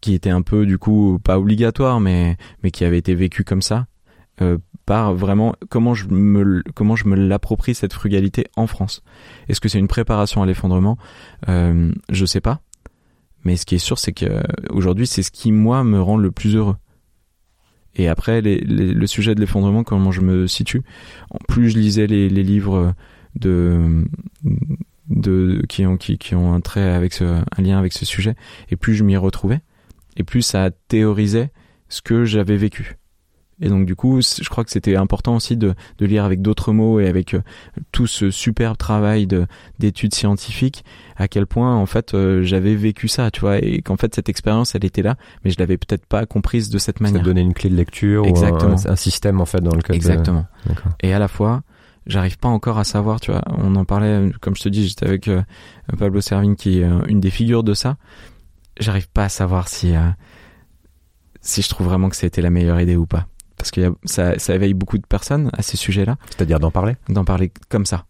[0.00, 3.62] qui était un peu du coup pas obligatoire mais mais qui avait été vécu comme
[3.62, 3.86] ça
[4.40, 9.02] euh, par vraiment comment je me comment je me l'approprie cette frugalité en France.
[9.48, 10.98] Est-ce que c'est une préparation à l'effondrement?
[11.48, 12.60] Euh, Je sais pas.
[13.44, 16.16] Mais ce qui est sûr, c'est que euh, aujourd'hui, c'est ce qui moi me rend
[16.16, 16.76] le plus heureux.
[17.96, 20.82] Et après, les, le sujet de l'effondrement, comment je me situe?
[21.30, 22.94] En plus je lisais les, les livres
[23.34, 24.04] de
[25.08, 28.36] de qui ont qui, qui ont un trait avec ce, un lien avec ce sujet,
[28.70, 29.60] et plus je m'y retrouvais,
[30.16, 31.50] et plus ça théorisait
[31.88, 32.99] ce que j'avais vécu.
[33.60, 36.72] Et donc du coup, je crois que c'était important aussi de, de lire avec d'autres
[36.72, 37.42] mots et avec euh,
[37.92, 39.46] tout ce superbe travail de
[39.78, 40.84] d'études scientifiques,
[41.16, 44.28] à quel point en fait euh, j'avais vécu ça, tu vois, et qu'en fait cette
[44.28, 47.20] expérience elle était là, mais je l'avais peut-être pas comprise de cette manière.
[47.20, 48.76] Ça donnait une clé de lecture Exactement.
[48.76, 49.96] ou un, système en fait dans lequel.
[49.96, 50.46] Exactement.
[51.02, 51.62] Et à la fois,
[52.06, 55.06] j'arrive pas encore à savoir, tu vois, on en parlait, comme je te dis, j'étais
[55.06, 55.42] avec euh,
[55.98, 57.96] Pablo Servigne qui est une des figures de ça.
[58.78, 59.92] J'arrive pas à savoir si
[61.42, 63.26] si je trouve vraiment que c'était la meilleure idée ou pas
[63.60, 66.16] parce que ça, ça éveille beaucoup de personnes à ces sujets-là.
[66.30, 68.06] C'est-à-dire d'en parler D'en parler comme ça.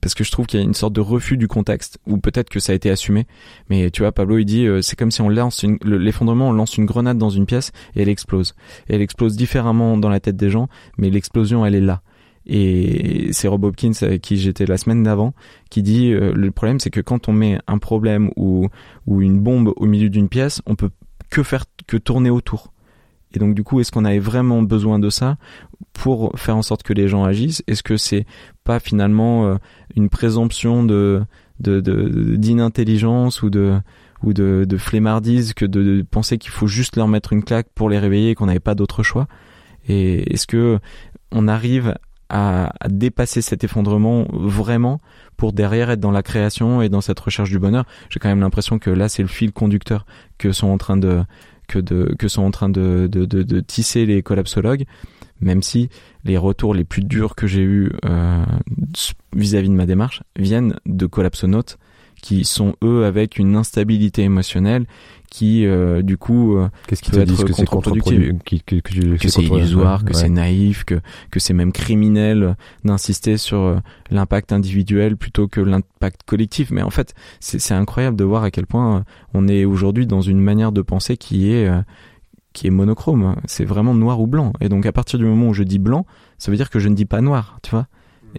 [0.00, 2.48] Parce que je trouve qu'il y a une sorte de refus du contexte, ou peut-être
[2.48, 3.26] que ça a été assumé.
[3.70, 6.76] Mais tu vois, Pablo, il dit, euh, c'est comme si on lance l'effondrement, on lance
[6.76, 8.54] une grenade dans une pièce et elle explose.
[8.88, 12.02] Et elle explose différemment dans la tête des gens, mais l'explosion, elle est là.
[12.46, 15.34] Et c'est Rob Hopkins avec qui j'étais la semaine d'avant
[15.70, 18.68] qui dit euh, le problème c'est que quand on met un problème ou
[19.06, 20.90] ou une bombe au milieu d'une pièce, on peut
[21.30, 22.72] que faire que tourner autour.
[23.34, 25.36] Et donc du coup, est-ce qu'on avait vraiment besoin de ça
[25.92, 27.62] pour faire en sorte que les gens agissent?
[27.66, 28.26] Est-ce que c'est
[28.64, 29.56] pas finalement euh,
[29.96, 31.22] une présomption de
[31.60, 33.78] d'inintelligence ou de
[34.24, 37.88] ou de, de flemmardise que de, penser qu'il faut juste leur mettre une claque pour
[37.88, 39.26] les réveiller et qu'on n'avait pas d'autre choix?
[39.88, 40.78] Et est-ce que
[41.32, 41.96] on arrive
[42.28, 45.00] à, à, dépasser cet effondrement vraiment
[45.36, 47.84] pour derrière être dans la création et dans cette recherche du bonheur?
[48.10, 50.06] J'ai quand même l'impression que là c'est le fil conducteur
[50.38, 51.22] que sont en train de
[51.80, 54.84] que, sont en train de, tisser les collapsologues,
[55.40, 55.88] même si
[56.24, 58.44] les retours les plus durs que j'ai eus euh,
[59.34, 61.78] vis-à-vis de ma démarche viennent de collapsonautes
[62.22, 64.86] qui sont eux avec une instabilité émotionnelle
[65.32, 68.80] qui euh, du coup euh, qu'est-ce qu'ils te disent que c'est contre-productif que,
[69.16, 72.54] que c'est illusoire que c'est naïf que que c'est même criminel
[72.84, 73.78] d'insister sur euh,
[74.10, 76.70] l'impact individuel plutôt que l'impact collectif.
[76.70, 80.20] Mais en fait c'est c'est incroyable de voir à quel point on est aujourd'hui dans
[80.20, 81.66] une manière de penser qui est
[82.52, 83.36] qui est monochrome.
[83.46, 84.52] C'est vraiment noir ou blanc.
[84.60, 86.04] Et donc à partir du moment où je dis blanc
[86.36, 87.86] ça veut dire que je ne dis pas noir tu vois.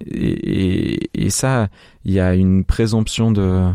[0.05, 1.69] Et, et, et ça
[2.05, 3.73] il y a une présomption de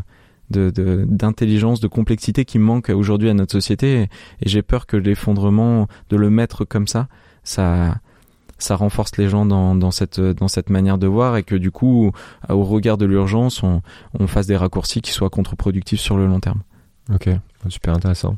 [0.51, 4.03] d'intelligence, de, de, complexité qui manque aujourd'hui à notre société.
[4.03, 4.09] Et,
[4.43, 7.09] j'ai peur que l'effondrement, de le mettre comme ça,
[7.45, 7.97] ça,
[8.59, 11.71] ça renforce les gens dans, dans, cette, dans cette manière de voir et que du
[11.71, 12.13] coup,
[12.49, 13.83] au regard de l'urgence, on,
[14.19, 16.63] on fasse des raccourcis qui soient contre-productifs sur le long terme.
[17.13, 17.29] Ok,
[17.69, 18.37] super intéressant.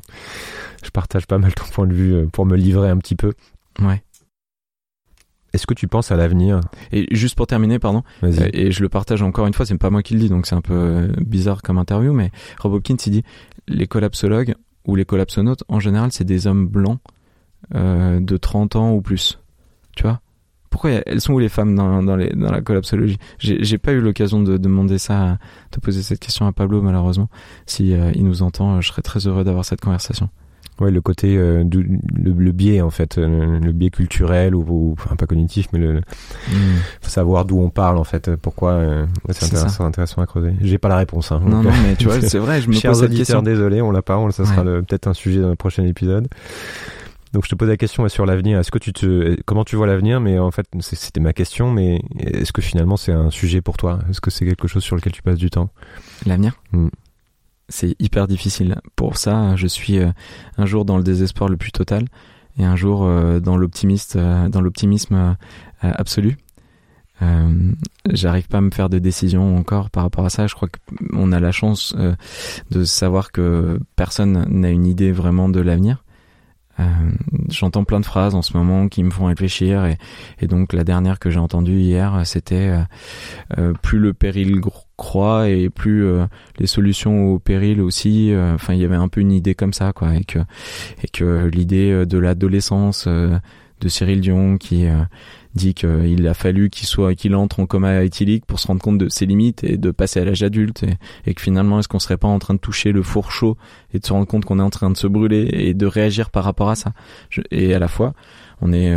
[0.83, 3.33] Je partage pas mal ton point de vue euh, pour me livrer un petit peu.
[3.79, 4.01] Ouais.
[5.53, 6.61] Est-ce que tu penses à l'avenir?
[6.91, 9.89] Et juste pour terminer, pardon, euh, et je le partage encore une fois, c'est pas
[9.89, 12.95] moi qui le dis, donc c'est un peu euh, bizarre comme interview, mais Rob Hopkins,
[13.05, 13.23] il dit
[13.67, 14.55] les collapsologues
[14.87, 16.99] ou les collapsonautes, en général, c'est des hommes blancs
[17.75, 19.39] euh, de 30 ans ou plus.
[19.95, 20.21] Tu vois?
[20.69, 23.17] Pourquoi a- elles sont où les femmes dans, dans, les, dans la collapsologie?
[23.39, 25.37] J'ai pas eu l'occasion de demander ça,
[25.73, 27.29] de poser cette question à Pablo, malheureusement.
[27.65, 30.29] Si euh, il nous entend, je serais très heureux d'avoir cette conversation.
[30.81, 34.65] Ouais, le côté euh, du- le, le biais en fait, euh, le biais culturel ou,
[34.67, 36.01] ou- enfin pas cognitif, mais le,
[37.01, 38.35] faut savoir d'où on parle en fait.
[38.35, 40.53] Pourquoi euh, ouais, c'est intéressant, intéressant à creuser.
[40.61, 41.31] J'ai pas la réponse.
[41.31, 43.41] Hein, Non, Donc, non, mais tu vois, c'est vrai, je me Chers pose cette question.
[43.41, 44.17] désolé, on l'a pas.
[44.17, 44.81] on- Ça sera Ouais.
[44.81, 46.27] peut-être un sujet dans le prochain épisode.
[47.33, 48.59] Donc je te pose la question sur l'avenir.
[48.59, 51.71] Est-ce que tu te, comment tu vois l'avenir Mais en fait, c'était ma question.
[51.71, 53.99] Mais est-ce que finalement c'est un sujet pour toi?
[54.09, 55.69] Est-ce que c'est quelque chose sur lequel tu passes du temps?
[56.25, 56.53] L'avenir?
[56.73, 56.89] Hmm.
[57.71, 58.75] C'est hyper difficile.
[58.95, 60.11] Pour ça, je suis euh,
[60.57, 62.05] un jour dans le désespoir le plus total
[62.57, 63.55] et un jour euh, euh, dans
[64.61, 65.37] l'optimisme
[65.81, 66.37] absolu.
[68.09, 70.47] J'arrive pas à me faire de décision encore par rapport à ça.
[70.47, 70.67] Je crois
[71.11, 71.95] qu'on a la chance
[72.71, 76.03] de savoir que personne n'a une idée vraiment de l'avenir.
[77.49, 79.99] J'entends plein de phrases en ce moment qui me font réfléchir et,
[80.39, 82.73] et donc la dernière que j'ai entendue hier, c'était
[83.83, 86.27] plus le péril gro- croît et plus euh,
[86.59, 88.31] les solutions au péril aussi.
[88.31, 90.39] euh, Enfin, il y avait un peu une idée comme ça, quoi, et que
[91.03, 94.85] et que l'idée euh, de l'adolescence de Cyril Dion qui
[95.55, 98.99] dit qu'il a fallu qu'il soit qu'il entre en coma éthylique pour se rendre compte
[98.99, 100.85] de ses limites et de passer à l'âge adulte
[101.25, 103.57] et, que finalement est-ce qu'on serait pas en train de toucher le four chaud
[103.91, 106.29] et de se rendre compte qu'on est en train de se brûler et de réagir
[106.29, 106.93] par rapport à ça?
[107.49, 108.13] Et à la fois
[108.61, 108.95] on est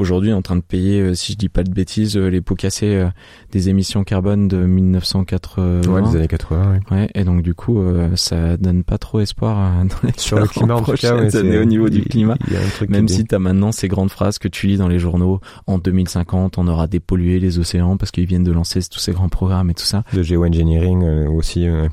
[0.00, 2.54] aujourd'hui en train de payer euh, si je dis pas de bêtises euh, les pots
[2.54, 3.08] cassés euh,
[3.52, 6.72] des émissions carbone de 1980 Ouais, les années 80.
[6.90, 6.96] ouais.
[6.96, 7.82] Ouais, et donc du coup,
[8.16, 11.36] ça donne pas trop espoir dans les Sur le 40 climat, en tout cas, ouais,
[11.36, 12.36] années au niveau du climat.
[12.46, 14.76] il y a un truc Même si t'as maintenant ces grandes phrases que tu lis
[14.76, 18.80] dans les journaux, en 2050, on aura dépollué les océans parce qu'ils viennent de lancer
[18.90, 20.04] tous ces grands programmes et tout ça.
[20.12, 21.68] de géoengineering aussi.
[21.68, 21.88] euh,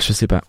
[0.00, 0.42] Je sais pas.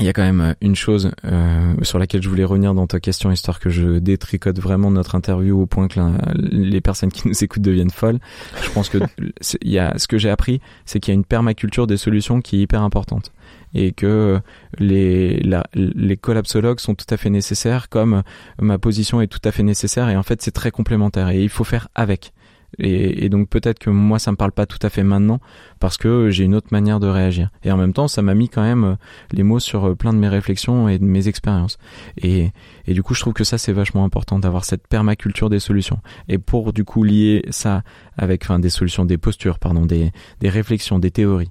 [0.00, 2.88] Il y a quand même euh, une chose euh, sur laquelle je voulais revenir dans
[2.88, 6.00] ta question, histoire que je détricote vraiment notre interview au point que
[6.34, 8.18] les personnes qui nous écoutent deviennent folles.
[8.64, 8.98] Je pense que
[9.62, 12.40] il y a, ce que j'ai appris, c'est qu'il y a une permaculture des solutions
[12.40, 13.30] qui est hyper importante
[13.72, 14.40] et que
[14.78, 18.22] les, la- les collapsologues sont tout à fait nécessaires, comme
[18.60, 21.48] ma position est tout à fait nécessaire et en fait c'est très complémentaire et il
[21.48, 22.32] faut faire avec.
[22.78, 25.40] Et, donc peut-être que moi ça me parle pas tout à fait maintenant
[25.80, 27.50] parce que j'ai une autre manière de réagir.
[27.62, 28.94] Et en même temps ça m'a mis quand même euh,
[29.32, 31.78] les mots sur euh, plein de mes réflexions et de mes expériences.
[32.16, 32.52] Et,
[32.86, 36.00] du coup je trouve que ça c'est vachement important d'avoir cette permaculture des solutions.
[36.28, 37.82] Et pour du coup lier ça
[38.16, 40.12] avec des solutions, des postures, pardon, des,
[40.42, 41.50] réflexions, des théories.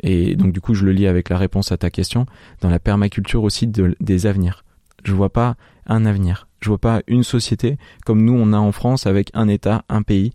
[0.00, 2.26] Et donc du coup je le lis avec la réponse à ta question
[2.60, 4.64] dans la permaculture aussi de, des avenirs.
[5.04, 5.56] Je vois pas
[5.86, 6.48] un avenir.
[6.60, 10.02] Je vois pas une société comme nous on a en France avec un État, un
[10.02, 10.32] pays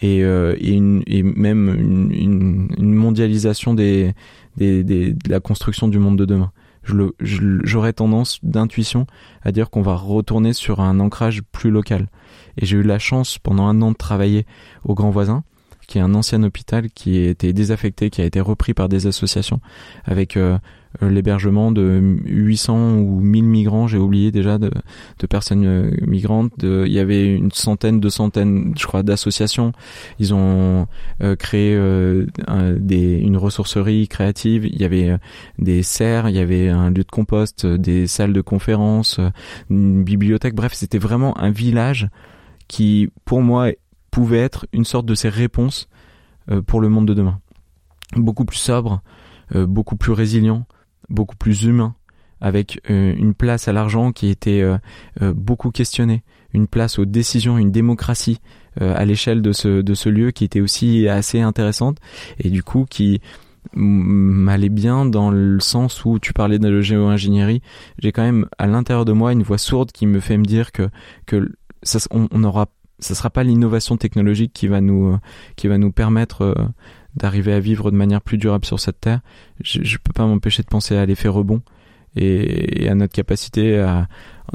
[0.00, 4.12] et, euh, et, une, et même une, une, une mondialisation des,
[4.56, 6.52] des, des, de la construction du monde de demain.
[7.20, 9.06] J'aurais tendance d'intuition
[9.42, 12.08] à dire qu'on va retourner sur un ancrage plus local.
[12.58, 14.44] Et j'ai eu la chance pendant un an de travailler
[14.84, 15.44] au Grand Voisin,
[15.86, 19.06] qui est un ancien hôpital qui a été désaffecté, qui a été repris par des
[19.06, 19.60] associations,
[20.04, 20.58] avec euh,
[21.00, 24.70] l'hébergement de 800 ou 1000 migrants, j'ai oublié déjà, de,
[25.18, 26.52] de personnes euh, migrantes.
[26.58, 29.72] De, il y avait une centaine, deux centaines, je crois, d'associations.
[30.18, 30.86] Ils ont
[31.22, 34.66] euh, créé euh, un- des, une ressourcerie créative.
[34.66, 35.18] Il y avait euh,
[35.58, 39.30] des serres, il y avait un lieu de compost, euh, des salles de conférence, euh,
[39.70, 40.54] une bibliothèque.
[40.54, 42.08] Bref, c'était vraiment un village
[42.68, 43.70] qui, pour moi,
[44.10, 45.88] pouvait être une sorte de ces réponses
[46.50, 47.40] euh, pour le monde de demain.
[48.16, 49.02] Beaucoup plus sobre,
[49.54, 50.66] euh, beaucoup plus résilient,
[51.08, 51.94] beaucoup plus humain,
[52.44, 54.76] avec euh, une place à l'argent qui était euh,
[55.22, 58.40] euh, beaucoup questionnée, une place aux décisions, une démocratie
[58.80, 61.98] à l'échelle de ce, de ce lieu qui était aussi assez intéressante
[62.40, 63.20] et du coup qui
[63.72, 67.62] m'allait bien dans le sens où tu parlais de la géo-ingénierie.
[68.00, 70.72] J'ai quand même à l'intérieur de moi une voix sourde qui me fait me dire
[70.72, 70.90] que,
[71.24, 71.52] que
[71.84, 72.66] ça, on, on aura
[72.98, 75.18] ça sera pas l'innovation technologique qui va nous
[75.54, 76.56] qui va nous permettre
[77.16, 79.20] d'arriver à vivre de manière plus durable sur cette terre.
[79.62, 81.62] Je, je peux pas m'empêcher de penser à l'effet rebond
[82.16, 84.08] et, et à notre capacité à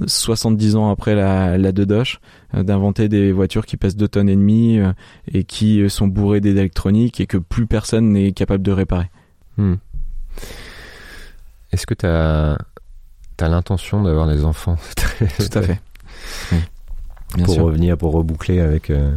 [0.05, 2.19] 70 ans après la, la Dodoche
[2.53, 4.93] euh, d'inventer des voitures qui pèsent 2 tonnes et demie euh,
[5.31, 9.09] et qui sont bourrées d'électronique et que plus personne n'est capable de réparer.
[9.57, 9.75] Hmm.
[11.71, 12.57] Est-ce que tu as,
[13.41, 14.77] l'intention d'avoir des enfants?
[15.37, 15.79] Tout à fait.
[16.51, 16.57] Oui.
[17.35, 17.63] Bien pour sûr.
[17.63, 19.15] revenir, pour reboucler avec euh,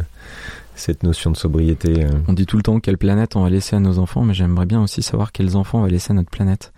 [0.75, 2.03] cette notion de sobriété.
[2.05, 2.09] euh.
[2.27, 4.65] On dit tout le temps quelle planète on va laisser à nos enfants, mais j'aimerais
[4.65, 6.73] bien aussi savoir quels enfants on va laisser à notre planète.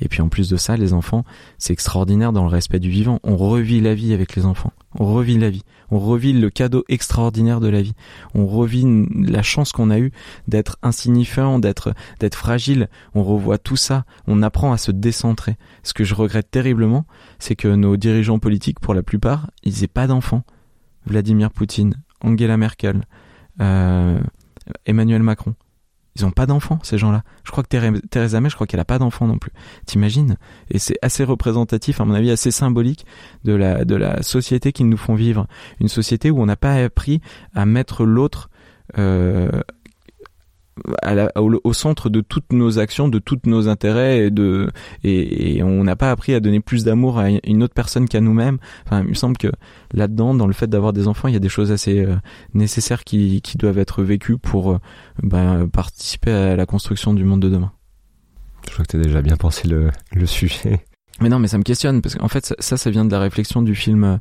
[0.00, 1.24] Et puis en plus de ça, les enfants,
[1.58, 3.18] c'est extraordinaire dans le respect du vivant.
[3.22, 4.72] On revit la vie avec les enfants.
[4.98, 5.62] On revit la vie.
[5.90, 7.94] On revit le cadeau extraordinaire de la vie.
[8.34, 8.84] On revit
[9.14, 10.12] la chance qu'on a eue
[10.48, 12.88] d'être insignifiant, d'être, d'être fragile.
[13.14, 14.04] On revoit tout ça.
[14.26, 15.56] On apprend à se décentrer.
[15.82, 17.06] Ce que je regrette terriblement,
[17.38, 20.42] c'est que nos dirigeants politiques, pour la plupart, ils aient pas d'enfants.
[21.06, 23.02] Vladimir Poutine, Angela Merkel,
[23.60, 24.18] euh,
[24.84, 25.54] Emmanuel Macron.
[26.16, 27.24] Ils ont pas d'enfants, ces gens-là.
[27.44, 29.52] Je crois que Theresa May, je crois qu'elle a pas d'enfants non plus.
[29.84, 30.38] T'imagines?
[30.70, 33.04] Et c'est assez représentatif, à mon avis, assez symbolique
[33.44, 35.46] de la, de la société qu'ils nous font vivre.
[35.78, 37.20] Une société où on n'a pas appris
[37.54, 38.48] à mettre l'autre
[38.96, 39.60] euh,
[41.36, 44.70] au, centre de toutes nos actions, de tous nos intérêts, et, de,
[45.04, 48.58] et, on n'a pas appris à donner plus d'amour à une autre personne qu'à nous-mêmes.
[48.84, 49.48] Enfin, il me semble que
[49.92, 52.16] là-dedans, dans le fait d'avoir des enfants, il y a des choses assez euh,
[52.54, 54.78] nécessaires qui, qui doivent être vécues pour euh,
[55.22, 57.72] bah, participer à la construction du monde de demain.
[58.66, 60.84] Je crois que tu as déjà bien pensé le sujet.
[61.20, 63.62] Mais non, mais ça me questionne parce qu'en fait ça, ça vient de la réflexion
[63.62, 64.18] du film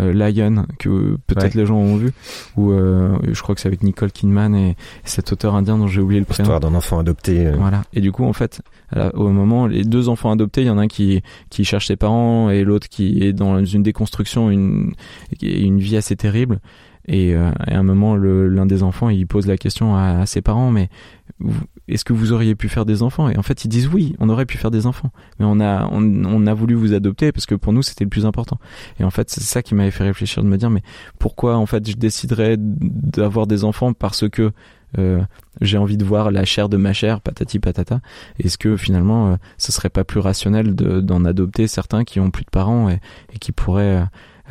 [0.00, 2.12] euh, Lion que peut-être les gens ont vu,
[2.56, 6.00] où euh, je crois que c'est avec Nicole Kidman et, cet auteur indien dont j'ai
[6.00, 6.44] oublié le prénom.
[6.44, 7.46] Histoire d'un enfant adopté.
[7.46, 7.56] Euh.
[7.58, 7.82] Voilà.
[7.92, 8.62] Et du coup, en fait,
[9.14, 11.96] au moment les deux enfants adoptés, il y en a un qui qui cherche ses
[11.96, 14.94] parents et l'autre qui est dans une déconstruction, une
[15.42, 16.60] une vie assez terrible.
[17.08, 20.70] Et, à un moment, l'un des enfants, il pose la question à, à ses parents,
[20.70, 20.88] mais
[21.88, 23.28] est-ce que vous auriez pu faire des enfants?
[23.28, 25.88] Et en fait, ils disent oui, on aurait pu faire des enfants, mais on a
[25.90, 28.58] on, a voulu vous adopter parce que pour nous c'était le plus important.
[29.00, 30.82] Et en fait, c'est ça qui m'avait fait réfléchir de me dire mais
[31.18, 34.52] pourquoi en fait je déciderais d'avoir des enfants parce que
[34.98, 35.22] euh,
[35.60, 38.00] j'ai envie de voir la chair de ma chair, patati patata.
[38.38, 42.44] Est-ce que finalement, euh, ce serait pas plus rationnel d'en adopter certains qui ont plus
[42.44, 43.00] de parents et,
[43.40, 44.04] qui pourraient euh,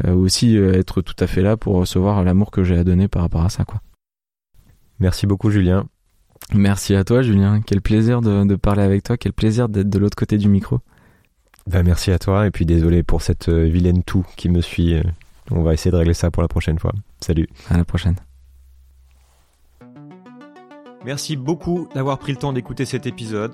[0.06, 3.44] aussi être tout à fait là pour recevoir l'amour que j'ai à donner par rapport
[3.44, 3.82] à ça, quoi.
[5.00, 5.88] Merci beaucoup, Julien.
[6.54, 7.62] Merci à toi, Julien.
[7.62, 9.18] Quel plaisir de, parler avec toi.
[9.18, 10.80] Quel plaisir d'être de l'autre côté du micro.
[11.68, 12.48] Ben, merci à toi.
[12.48, 14.96] Et puis désolé pour cette euh, vilaine toux qui me suit.
[14.96, 15.04] Euh,
[15.52, 16.94] on va essayer de régler ça pour la prochaine fois.
[17.20, 17.48] Salut.
[17.70, 18.16] À la prochaine.
[21.06, 23.54] Merci beaucoup d'avoir pris le temps d'écouter cet épisode.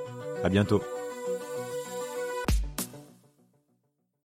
[0.43, 0.81] À bientôt.